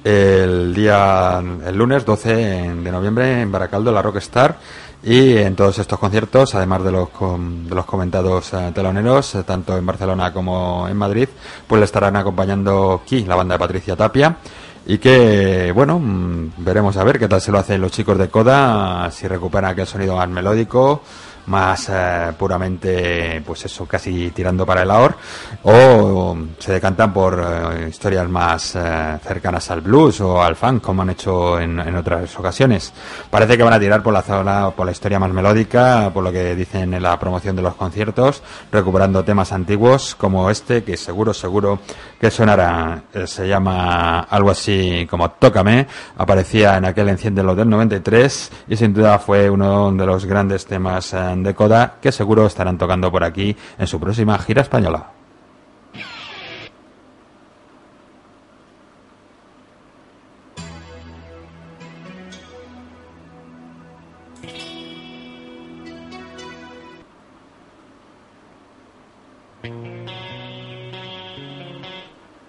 [0.04, 4.58] El día el lunes 12 de noviembre en Baracaldo, la Rockstar
[5.04, 9.78] y en todos estos conciertos, además de los, de los comentados eh, teloneros, eh, tanto
[9.78, 11.28] en Barcelona como en Madrid,
[11.68, 14.38] pues le estarán acompañando aquí la banda de Patricia Tapia.
[14.86, 18.30] Y que, bueno, mm, veremos a ver qué tal se lo hacen los chicos de
[18.30, 21.02] Coda, si recuperan aquel sonido más melódico
[21.48, 25.16] más eh, puramente, pues eso, casi tirando para el ahor,
[25.64, 31.02] o se decantan por eh, historias más eh, cercanas al blues o al funk, como
[31.02, 32.94] han hecho en, en, otras ocasiones.
[33.30, 36.32] Parece que van a tirar por la zona, por la historia más melódica, por lo
[36.32, 38.42] que dicen en la promoción de los conciertos,
[38.72, 41.80] recuperando temas antiguos como este, que seguro, seguro
[42.20, 43.04] que sonará.
[43.26, 45.88] se llama algo así como Tócame,
[46.18, 51.14] aparecía en aquel Enciéndelo del 93 y sin duda fue uno de los grandes temas
[51.42, 55.08] de Coda que seguro estarán tocando por aquí en su próxima gira española.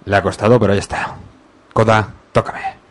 [0.04, 1.16] Le ha costado, pero ahí está.
[1.72, 2.83] Coda, tócame.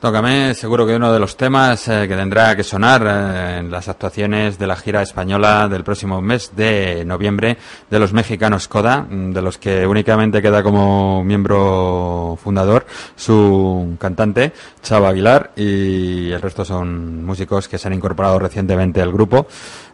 [0.00, 3.88] Tócame, seguro que uno de los temas eh, que tendrá que sonar eh, en las
[3.88, 7.58] actuaciones de la gira española del próximo mes de noviembre
[7.90, 12.86] de los mexicanos Coda, mm, de los que únicamente queda como miembro fundador
[13.16, 19.10] su cantante, Chava Aguilar, y el resto son músicos que se han incorporado recientemente al
[19.10, 19.48] grupo.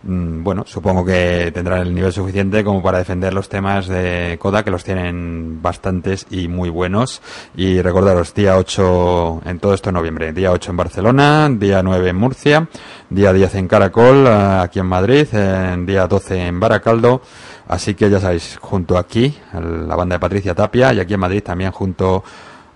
[0.06, 4.62] Mm, bueno, supongo que tendrán el nivel suficiente como para defender los temas de Coda,
[4.62, 7.22] que los tienen bastantes y muy buenos.
[7.56, 12.10] Y recordaros, día 8 en todo esto en noviembre, día 8 en Barcelona, día 9
[12.10, 12.68] en Murcia,
[13.08, 17.22] día 10 en Caracol, eh, aquí en Madrid, en día 12 en Baracaldo.
[17.66, 21.42] Así que ya sabéis, junto aquí, la banda de Patricia Tapia, y aquí en Madrid
[21.42, 22.22] también junto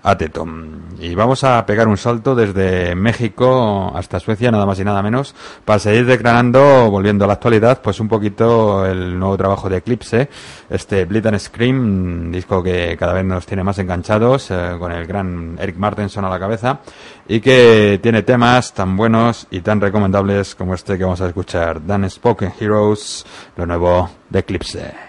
[0.02, 0.16] a
[1.00, 5.34] Y vamos a pegar un salto desde México hasta Suecia, nada más y nada menos,
[5.64, 10.28] para seguir declarando, volviendo a la actualidad, pues un poquito el nuevo trabajo de Eclipse,
[10.70, 15.06] este Bleed and Scream, disco que cada vez nos tiene más enganchados, eh, con el
[15.06, 16.80] gran Eric Martenson a la cabeza,
[17.26, 21.84] y que tiene temas tan buenos y tan recomendables como este que vamos a escuchar,
[21.84, 23.26] Dan Spoken Heroes,
[23.56, 25.07] lo nuevo de Eclipse.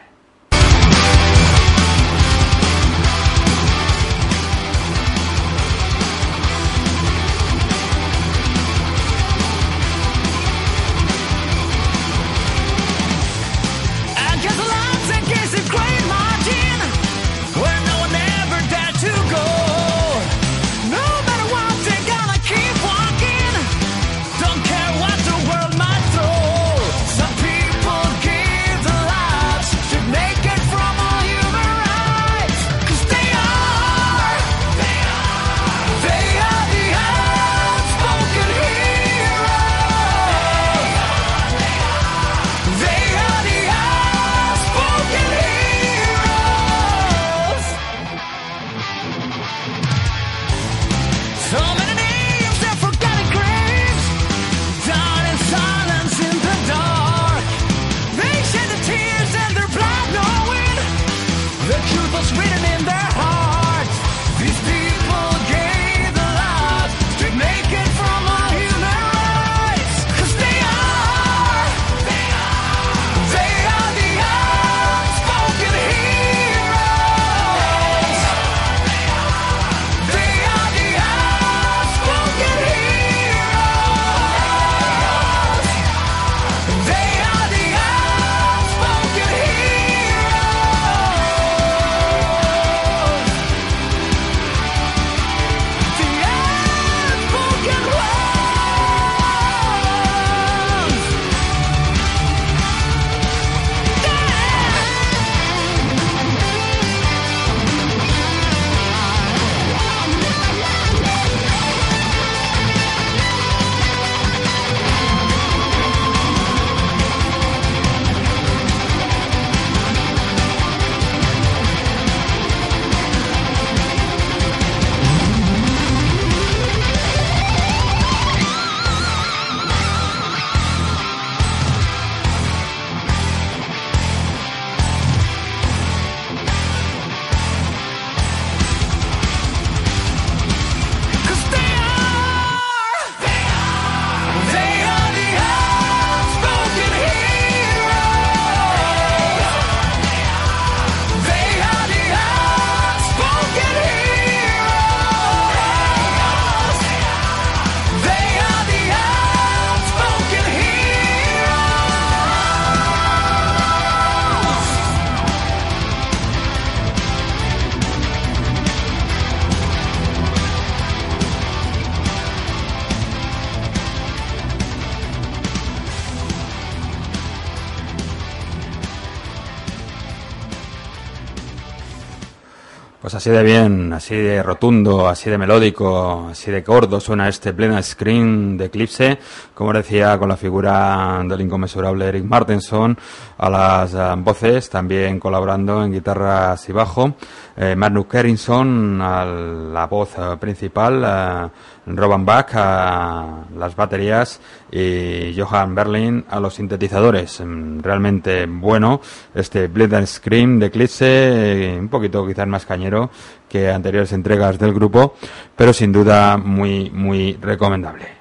[183.20, 187.84] Así de bien, así de rotundo, así de melódico, así de gordo suena este plena
[187.84, 189.20] screen de Eclipse,
[189.54, 192.98] como decía, con la figura del inconmensurable Eric Martenson
[193.38, 197.14] a las eh, voces, también colaborando en guitarras y bajo,
[197.62, 201.50] eh, Manu Kerrinson a la voz eh, principal, eh,
[201.88, 204.40] Robin Bach a las baterías
[204.72, 207.42] y Johan Berlin a los sintetizadores.
[207.42, 209.02] Mm, realmente bueno
[209.36, 213.10] este and Scream de Eclipse, un poquito quizás más cañero
[213.50, 215.16] que anteriores entregas del grupo,
[215.56, 218.20] pero sin duda muy, muy recomendable.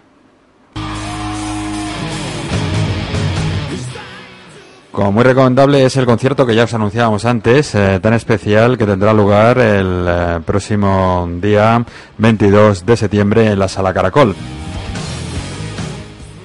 [4.99, 8.85] Como muy recomendable es el concierto que ya os anunciábamos antes, eh, tan especial que
[8.85, 11.85] tendrá lugar el eh, próximo día
[12.16, 14.35] 22 de septiembre en la Sala Caracol.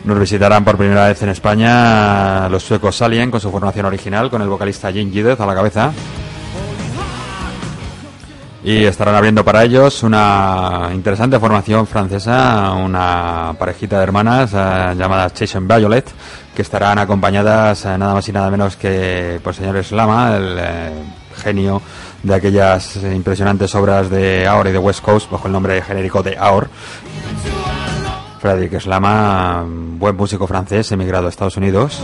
[0.03, 4.43] Nos visitarán por primera vez en España los suecos Alien con su formación original, con
[4.43, 5.91] el vocalista Jim Gidez a la cabeza.
[8.65, 15.33] Y estarán abriendo para ellos una interesante formación francesa, una parejita de hermanas eh, llamadas
[15.33, 16.09] Chase and Violet,
[16.55, 20.57] que estarán acompañadas eh, nada más y nada menos que por el señor Slama, el
[20.57, 20.91] eh,
[21.43, 21.81] genio
[22.23, 26.37] de aquellas impresionantes obras de Aor y de West Coast, bajo el nombre genérico de
[26.37, 26.69] Aor.
[28.39, 32.01] Frederick Slama, buen músico francés, emigrado a Estados Unidos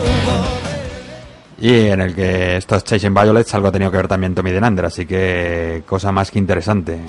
[1.61, 4.85] y en el que estos Chasing Violets algo ha tenido que ver también Tommy Denander,
[4.85, 6.99] así que cosa más que interesante.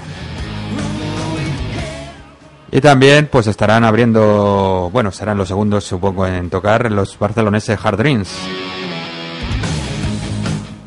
[2.72, 7.98] Y también pues estarán abriendo, bueno, serán los segundos supongo en tocar los barceloneses Hard
[7.98, 8.38] Dreams.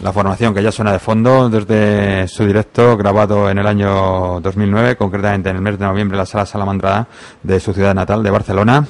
[0.01, 4.97] La formación que ya suena de fondo desde su directo grabado en el año 2009,
[4.97, 7.07] concretamente en el mes de noviembre en la sala Salamandrada
[7.41, 8.85] de su ciudad natal de Barcelona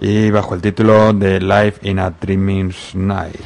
[0.00, 3.36] y bajo el título de Life in a Dreaming Night.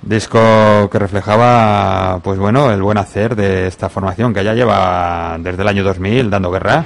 [0.00, 5.62] Disco que reflejaba, pues bueno, el buen hacer de esta formación que ya lleva desde
[5.62, 6.84] el año 2000 dando guerra.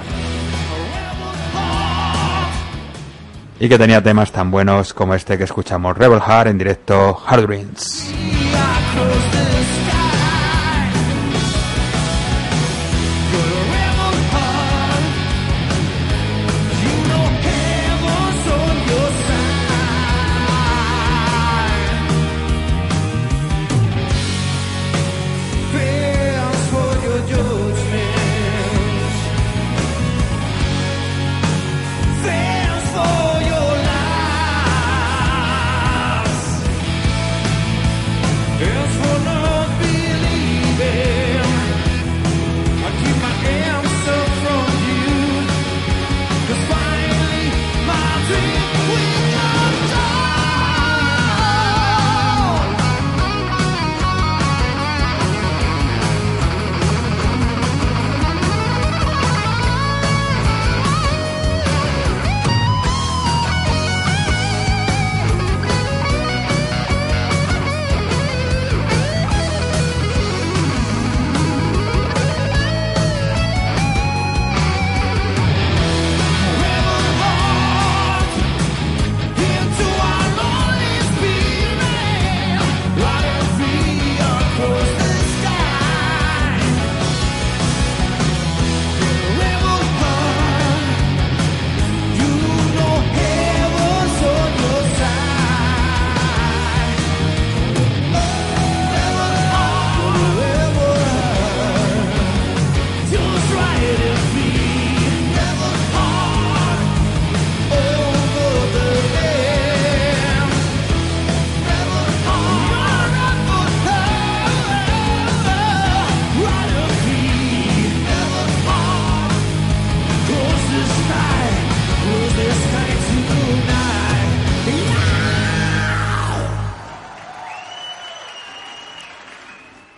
[3.59, 7.47] Y que tenía temas tan buenos como este que escuchamos, Rebel Heart en directo, Hard
[7.47, 8.13] Dreams.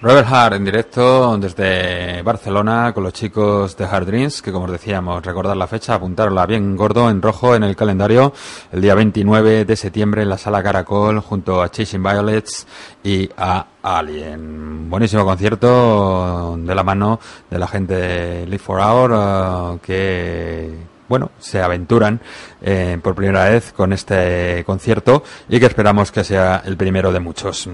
[0.02, 4.72] Robert Hart en directo desde Barcelona con los chicos de Hard Dreams, que como os
[4.72, 8.32] decíamos, recordar la fecha, apuntarla bien gordo en rojo en el calendario,
[8.72, 12.66] el día 29 de septiembre en la sala Caracol junto a Chasing Violets
[13.04, 14.90] y a Alien.
[14.90, 17.20] Buenísimo concierto de la mano
[17.50, 20.76] de la gente de Live for Hour eh, que
[21.10, 22.22] bueno, se aventuran
[22.62, 27.20] eh, por primera vez con este concierto y que esperamos que sea el primero de
[27.20, 27.68] muchos.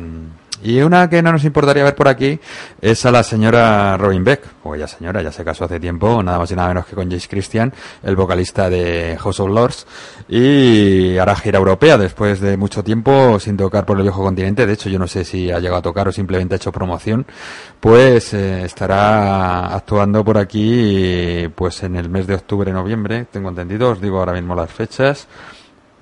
[0.64, 2.40] Y una que no nos importaría ver por aquí
[2.82, 6.40] es a la señora Robin Beck, o ya señora, ya se casó hace tiempo, nada
[6.40, 7.73] más y nada menos que con Jace Christian,
[8.03, 9.86] el vocalista de House of Lords,
[10.30, 14.73] y hará gira europea después de mucho tiempo sin tocar por el viejo continente, de
[14.73, 17.26] hecho yo no sé si ha llegado a tocar o simplemente ha hecho promoción,
[17.80, 23.91] pues eh, estará actuando por aquí pues en el mes de octubre, noviembre, tengo entendido,
[23.91, 25.27] os digo ahora mismo las fechas,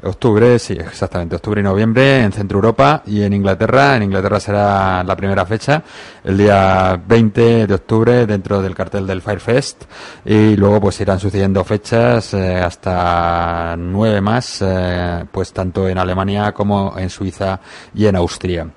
[0.05, 3.95] Octubre, sí, exactamente, octubre y noviembre en Centro Europa y en Inglaterra.
[3.95, 5.81] En Inglaterra será la primera fecha,
[6.25, 9.85] el día 20 de octubre dentro del cartel del Firefest
[10.25, 16.51] y luego pues irán sucediendo fechas eh, hasta nueve más, eh, pues tanto en Alemania
[16.51, 17.61] como en Suiza
[17.95, 18.67] y en Austria.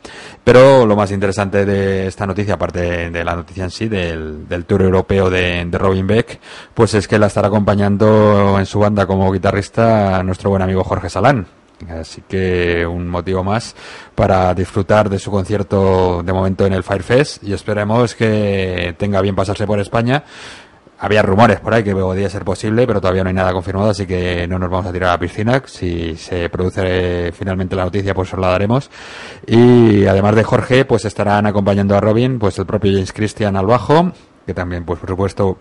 [0.45, 4.83] Pero lo más interesante de esta noticia, aparte de la noticia en sí, del, Tour
[4.83, 6.39] Europeo de, de Robin Beck,
[6.73, 11.11] pues es que la estará acompañando en su banda como guitarrista nuestro buen amigo Jorge
[11.89, 13.75] Así que un motivo más
[14.15, 19.35] para disfrutar de su concierto de momento en el Firefest y esperemos que tenga bien
[19.35, 20.25] pasarse por España.
[20.99, 24.07] Había rumores por ahí que podía ser posible, pero todavía no hay nada confirmado, así
[24.07, 25.63] que no nos vamos a tirar a la piscina.
[25.67, 28.91] Si se produce finalmente la noticia, pues os la daremos.
[29.47, 33.67] Y además de Jorge, pues estarán acompañando a Robin, pues el propio James Christian al
[33.67, 34.13] bajo,
[34.47, 35.59] que también, pues por supuesto,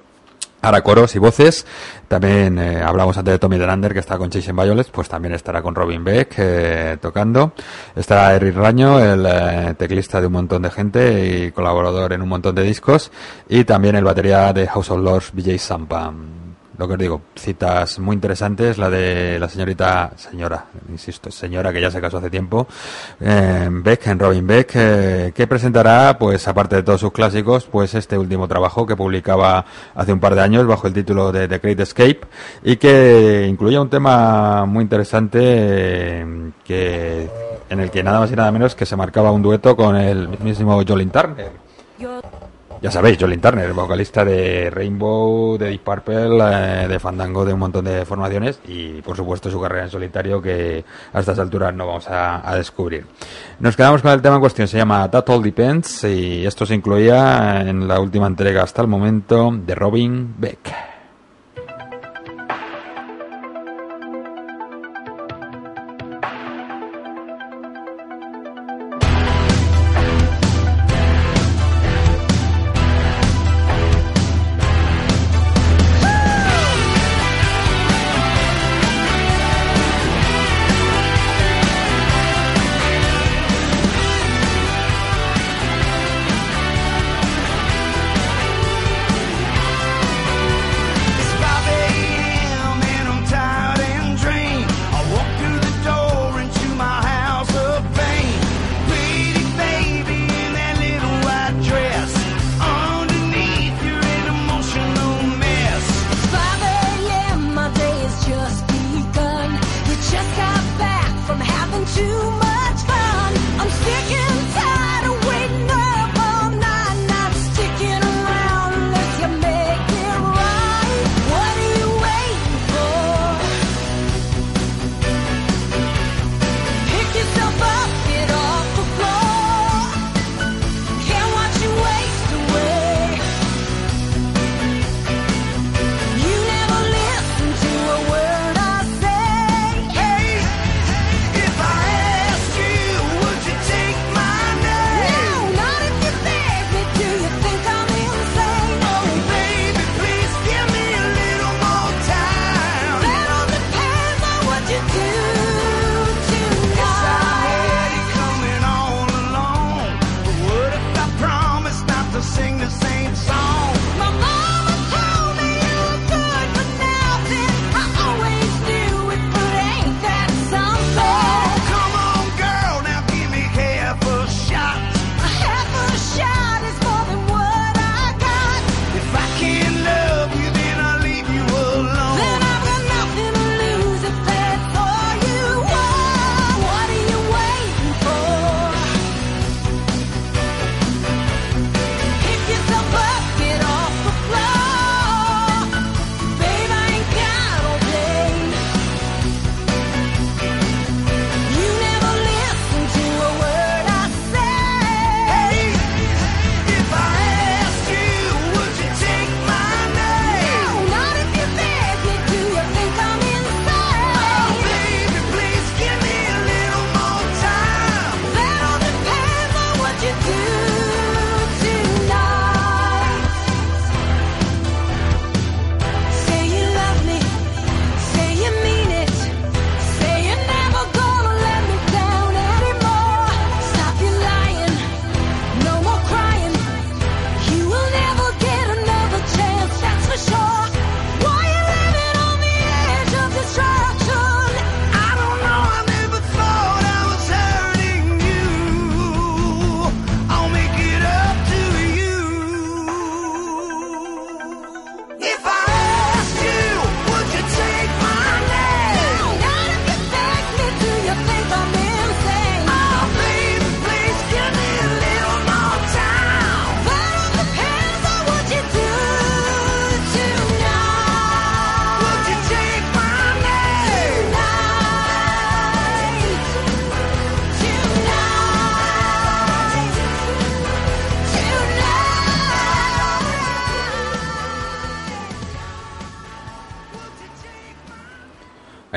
[0.65, 1.65] hará coros y voces.
[2.07, 5.61] También eh, hablamos antes de Tommy Delander, que está con Chase Violets, pues también estará
[5.61, 7.53] con Robin Beck eh, tocando.
[7.95, 12.29] Estará Eric Raño, el eh, teclista de un montón de gente y colaborador en un
[12.29, 13.11] montón de discos.
[13.49, 16.13] Y también el batería de House of Lords, BJ Sampa
[16.77, 21.81] lo que os digo, citas muy interesantes, la de la señorita, señora, insisto, señora que
[21.81, 22.67] ya se casó hace tiempo,
[23.19, 27.93] eh, Beck, en Robin Beck, eh, que presentará, pues aparte de todos sus clásicos, pues
[27.95, 31.59] este último trabajo que publicaba hace un par de años bajo el título de The
[31.59, 32.21] Great Escape
[32.63, 37.29] y que incluye un tema muy interesante eh, que
[37.69, 40.27] en el que nada más y nada menos que se marcaba un dueto con el
[40.29, 41.64] mismísimo Jolin Turner.
[42.81, 47.59] Ya sabéis, Jolin Turner, vocalista de Rainbow, de Deep Purple, eh, de Fandango, de un
[47.59, 50.83] montón de formaciones y por supuesto su carrera en solitario que
[51.13, 53.05] a estas alturas no vamos a, a descubrir.
[53.59, 56.75] Nos quedamos con el tema en cuestión, se llama That All Depends y esto se
[56.75, 60.84] incluía en la última entrega hasta el momento de Robin Beck.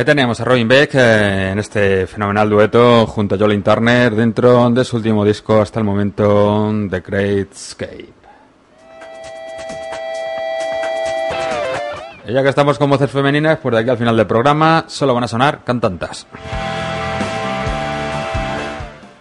[0.09, 4.83] Teníamos a Robin Beck eh, en este fenomenal dueto junto a Jolene Turner dentro de
[4.83, 8.15] su último disco hasta el momento, The Great Escape.
[12.27, 15.13] Y ya que estamos con voces femeninas, pues de aquí al final del programa solo
[15.13, 16.27] van a sonar cantantas.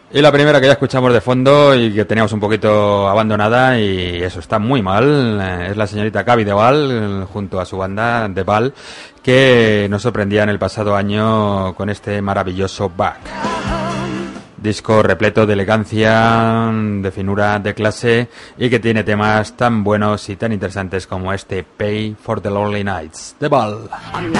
[0.09, 4.23] Y la primera que ya escuchamos de fondo y que teníamos un poquito abandonada y
[4.23, 8.73] eso está muy mal eh, es la señorita Gaby Deval junto a su banda Deval
[9.21, 13.17] que nos sorprendía en el pasado año con este maravilloso Back.
[14.55, 20.37] Disco repleto de elegancia, de finura, de clase y que tiene temas tan buenos y
[20.37, 23.35] tan interesantes como este Pay for the Lonely Nights.
[23.41, 23.89] Deval.
[24.13, 24.31] I'm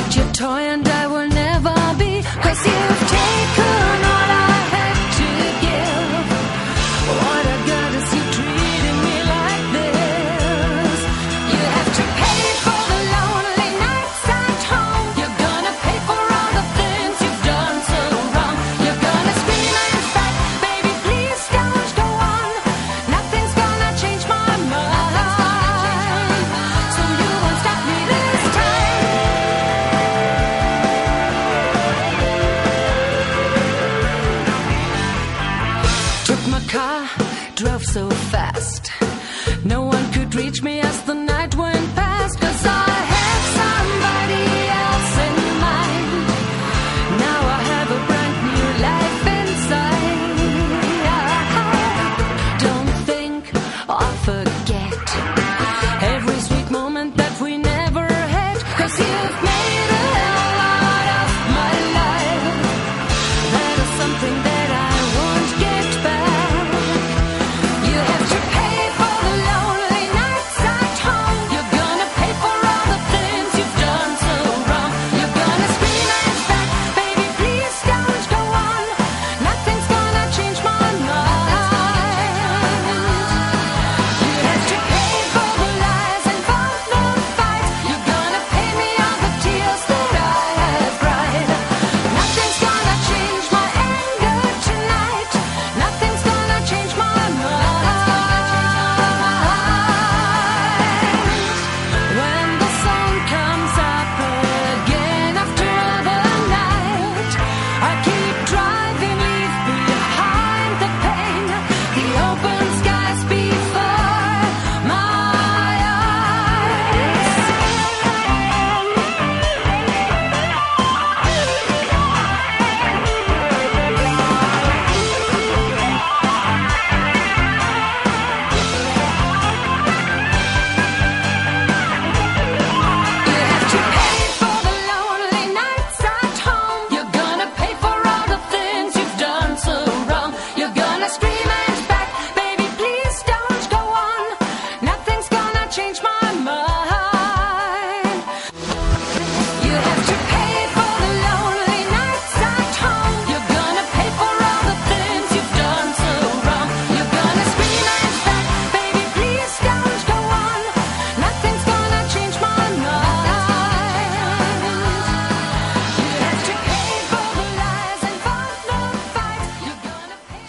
[40.38, 40.86] reach me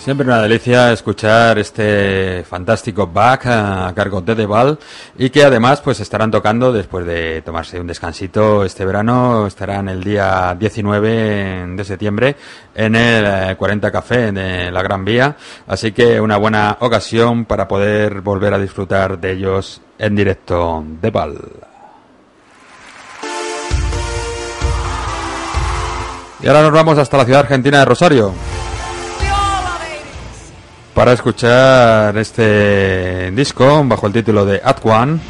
[0.09, 4.79] Siempre una delicia escuchar este fantástico back a cargo de Deval
[5.19, 10.03] y que además pues estarán tocando después de tomarse un descansito este verano, estarán el
[10.03, 12.37] día 19 de septiembre
[12.75, 15.37] en el eh, 40 Café de la Gran Vía,
[15.67, 20.87] así que una buena ocasión para poder volver a disfrutar de ellos en directo.
[21.03, 21.39] Deval.
[26.41, 28.33] Y ahora nos vamos hasta la ciudad argentina de Rosario
[30.99, 35.21] para escuchar este disco bajo el título de At One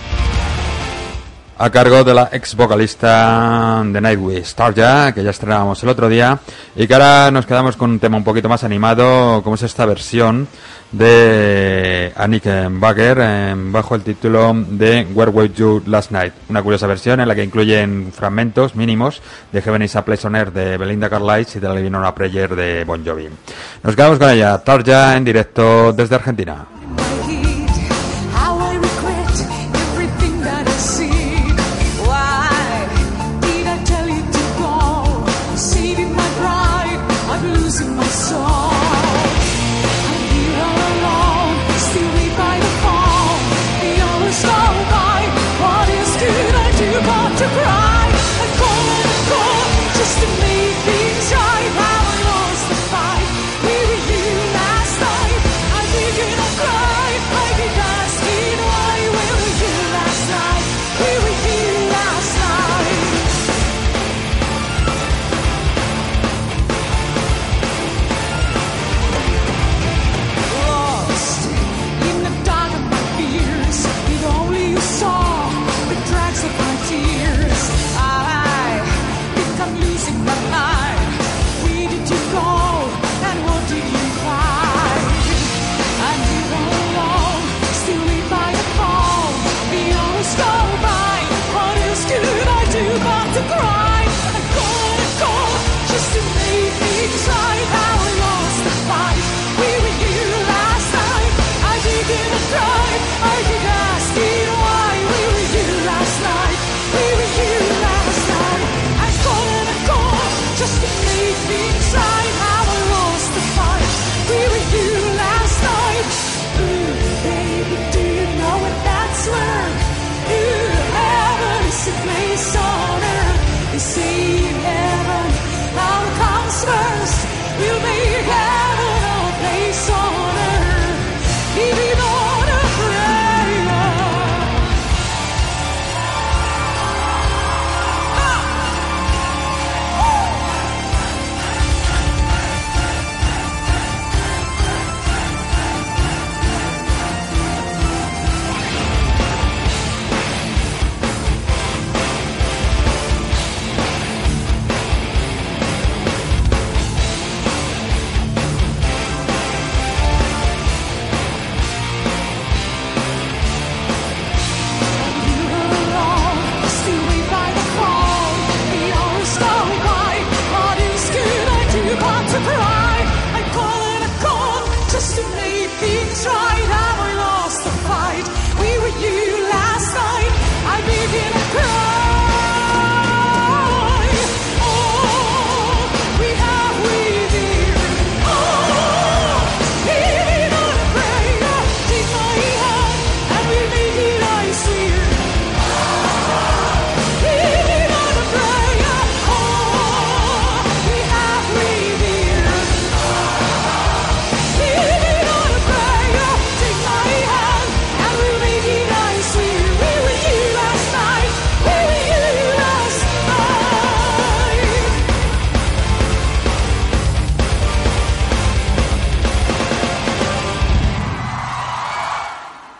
[1.59, 6.39] a cargo de la ex vocalista de Nightwish, Tarja, que ya estrenábamos el otro día
[6.75, 9.85] y que ahora nos quedamos con un tema un poquito más animado como es esta
[9.85, 10.49] versión
[10.93, 16.87] de Annick Bagger eh, bajo el título de Where Were You Last Night, una curiosa
[16.87, 19.21] versión en la que incluyen fragmentos mínimos
[19.53, 22.55] de Heaven is a Place on Earth de Belinda Carlisle y de la Living Prayer
[22.55, 23.29] de Bon Jovi.
[23.83, 26.78] Nos quedamos con ella, Tarja en directo desde Argentina.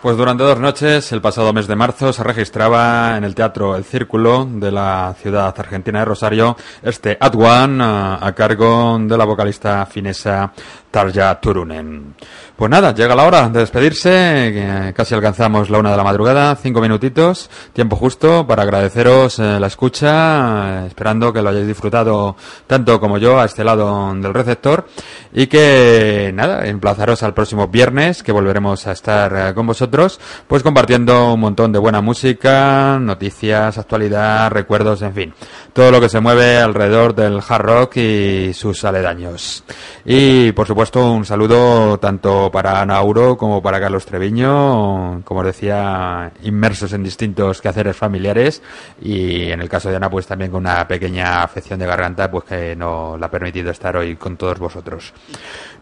[0.09, 3.83] Pues durante dos noches, el pasado mes de marzo, se registraba en el Teatro El
[3.83, 9.25] Círculo de la ciudad argentina de Rosario este At One a, a cargo de la
[9.25, 10.51] vocalista finesa
[10.89, 12.15] Tarja Turunen.
[12.59, 16.81] Pues nada, llega la hora de despedirse, casi alcanzamos la una de la madrugada, cinco
[16.81, 22.35] minutitos, tiempo justo para agradeceros eh, la escucha, eh, esperando que lo hayáis disfrutado
[22.67, 24.85] tanto como yo a este lado del receptor
[25.31, 30.61] y que nada, emplazaros al próximo viernes que volveremos a estar eh, con vosotros, pues
[30.61, 35.33] compartiendo un montón de buena música, noticias, actualidad, recuerdos, en fin,
[35.71, 39.63] todo lo que se mueve alrededor del hard rock y sus aledaños.
[40.03, 46.31] Y por supuesto un saludo tanto para Nauro como para Carlos Treviño, como os decía,
[46.43, 48.61] inmersos en distintos quehaceres familiares
[49.01, 52.45] y en el caso de Ana pues también con una pequeña afección de garganta pues
[52.45, 55.13] que no la ha permitido estar hoy con todos vosotros.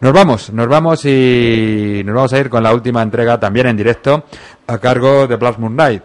[0.00, 3.76] Nos vamos, nos vamos y nos vamos a ir con la última entrega también en
[3.76, 4.24] directo
[4.66, 6.04] a cargo de Plasma Night.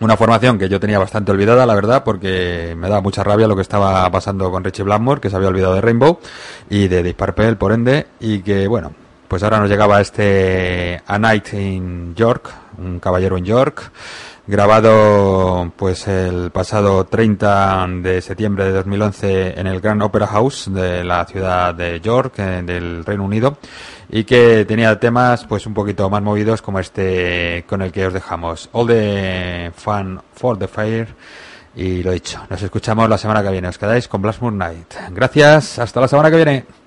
[0.00, 3.54] Una formación que yo tenía bastante olvidada, la verdad, porque me daba mucha rabia lo
[3.54, 6.18] que estaba pasando con Richie Blackmore, que se había olvidado de Rainbow
[6.68, 8.92] y de Purple, por ende, y que, bueno,
[9.28, 13.90] pues ahora nos llegaba este A Night in York, un caballero en York,
[14.46, 21.02] grabado pues el pasado 30 de septiembre de 2011 en el Grand Opera House de
[21.04, 23.56] la ciudad de York, eh, del Reino Unido,
[24.10, 28.12] y que tenía temas pues un poquito más movidos como este con el que os
[28.12, 28.68] dejamos.
[28.72, 31.08] All the Fun for the Fire.
[31.76, 33.66] Y lo dicho, nos escuchamos la semana que viene.
[33.66, 34.94] Os quedáis con Blast Moon Night.
[35.10, 36.83] Gracias, hasta la semana que viene.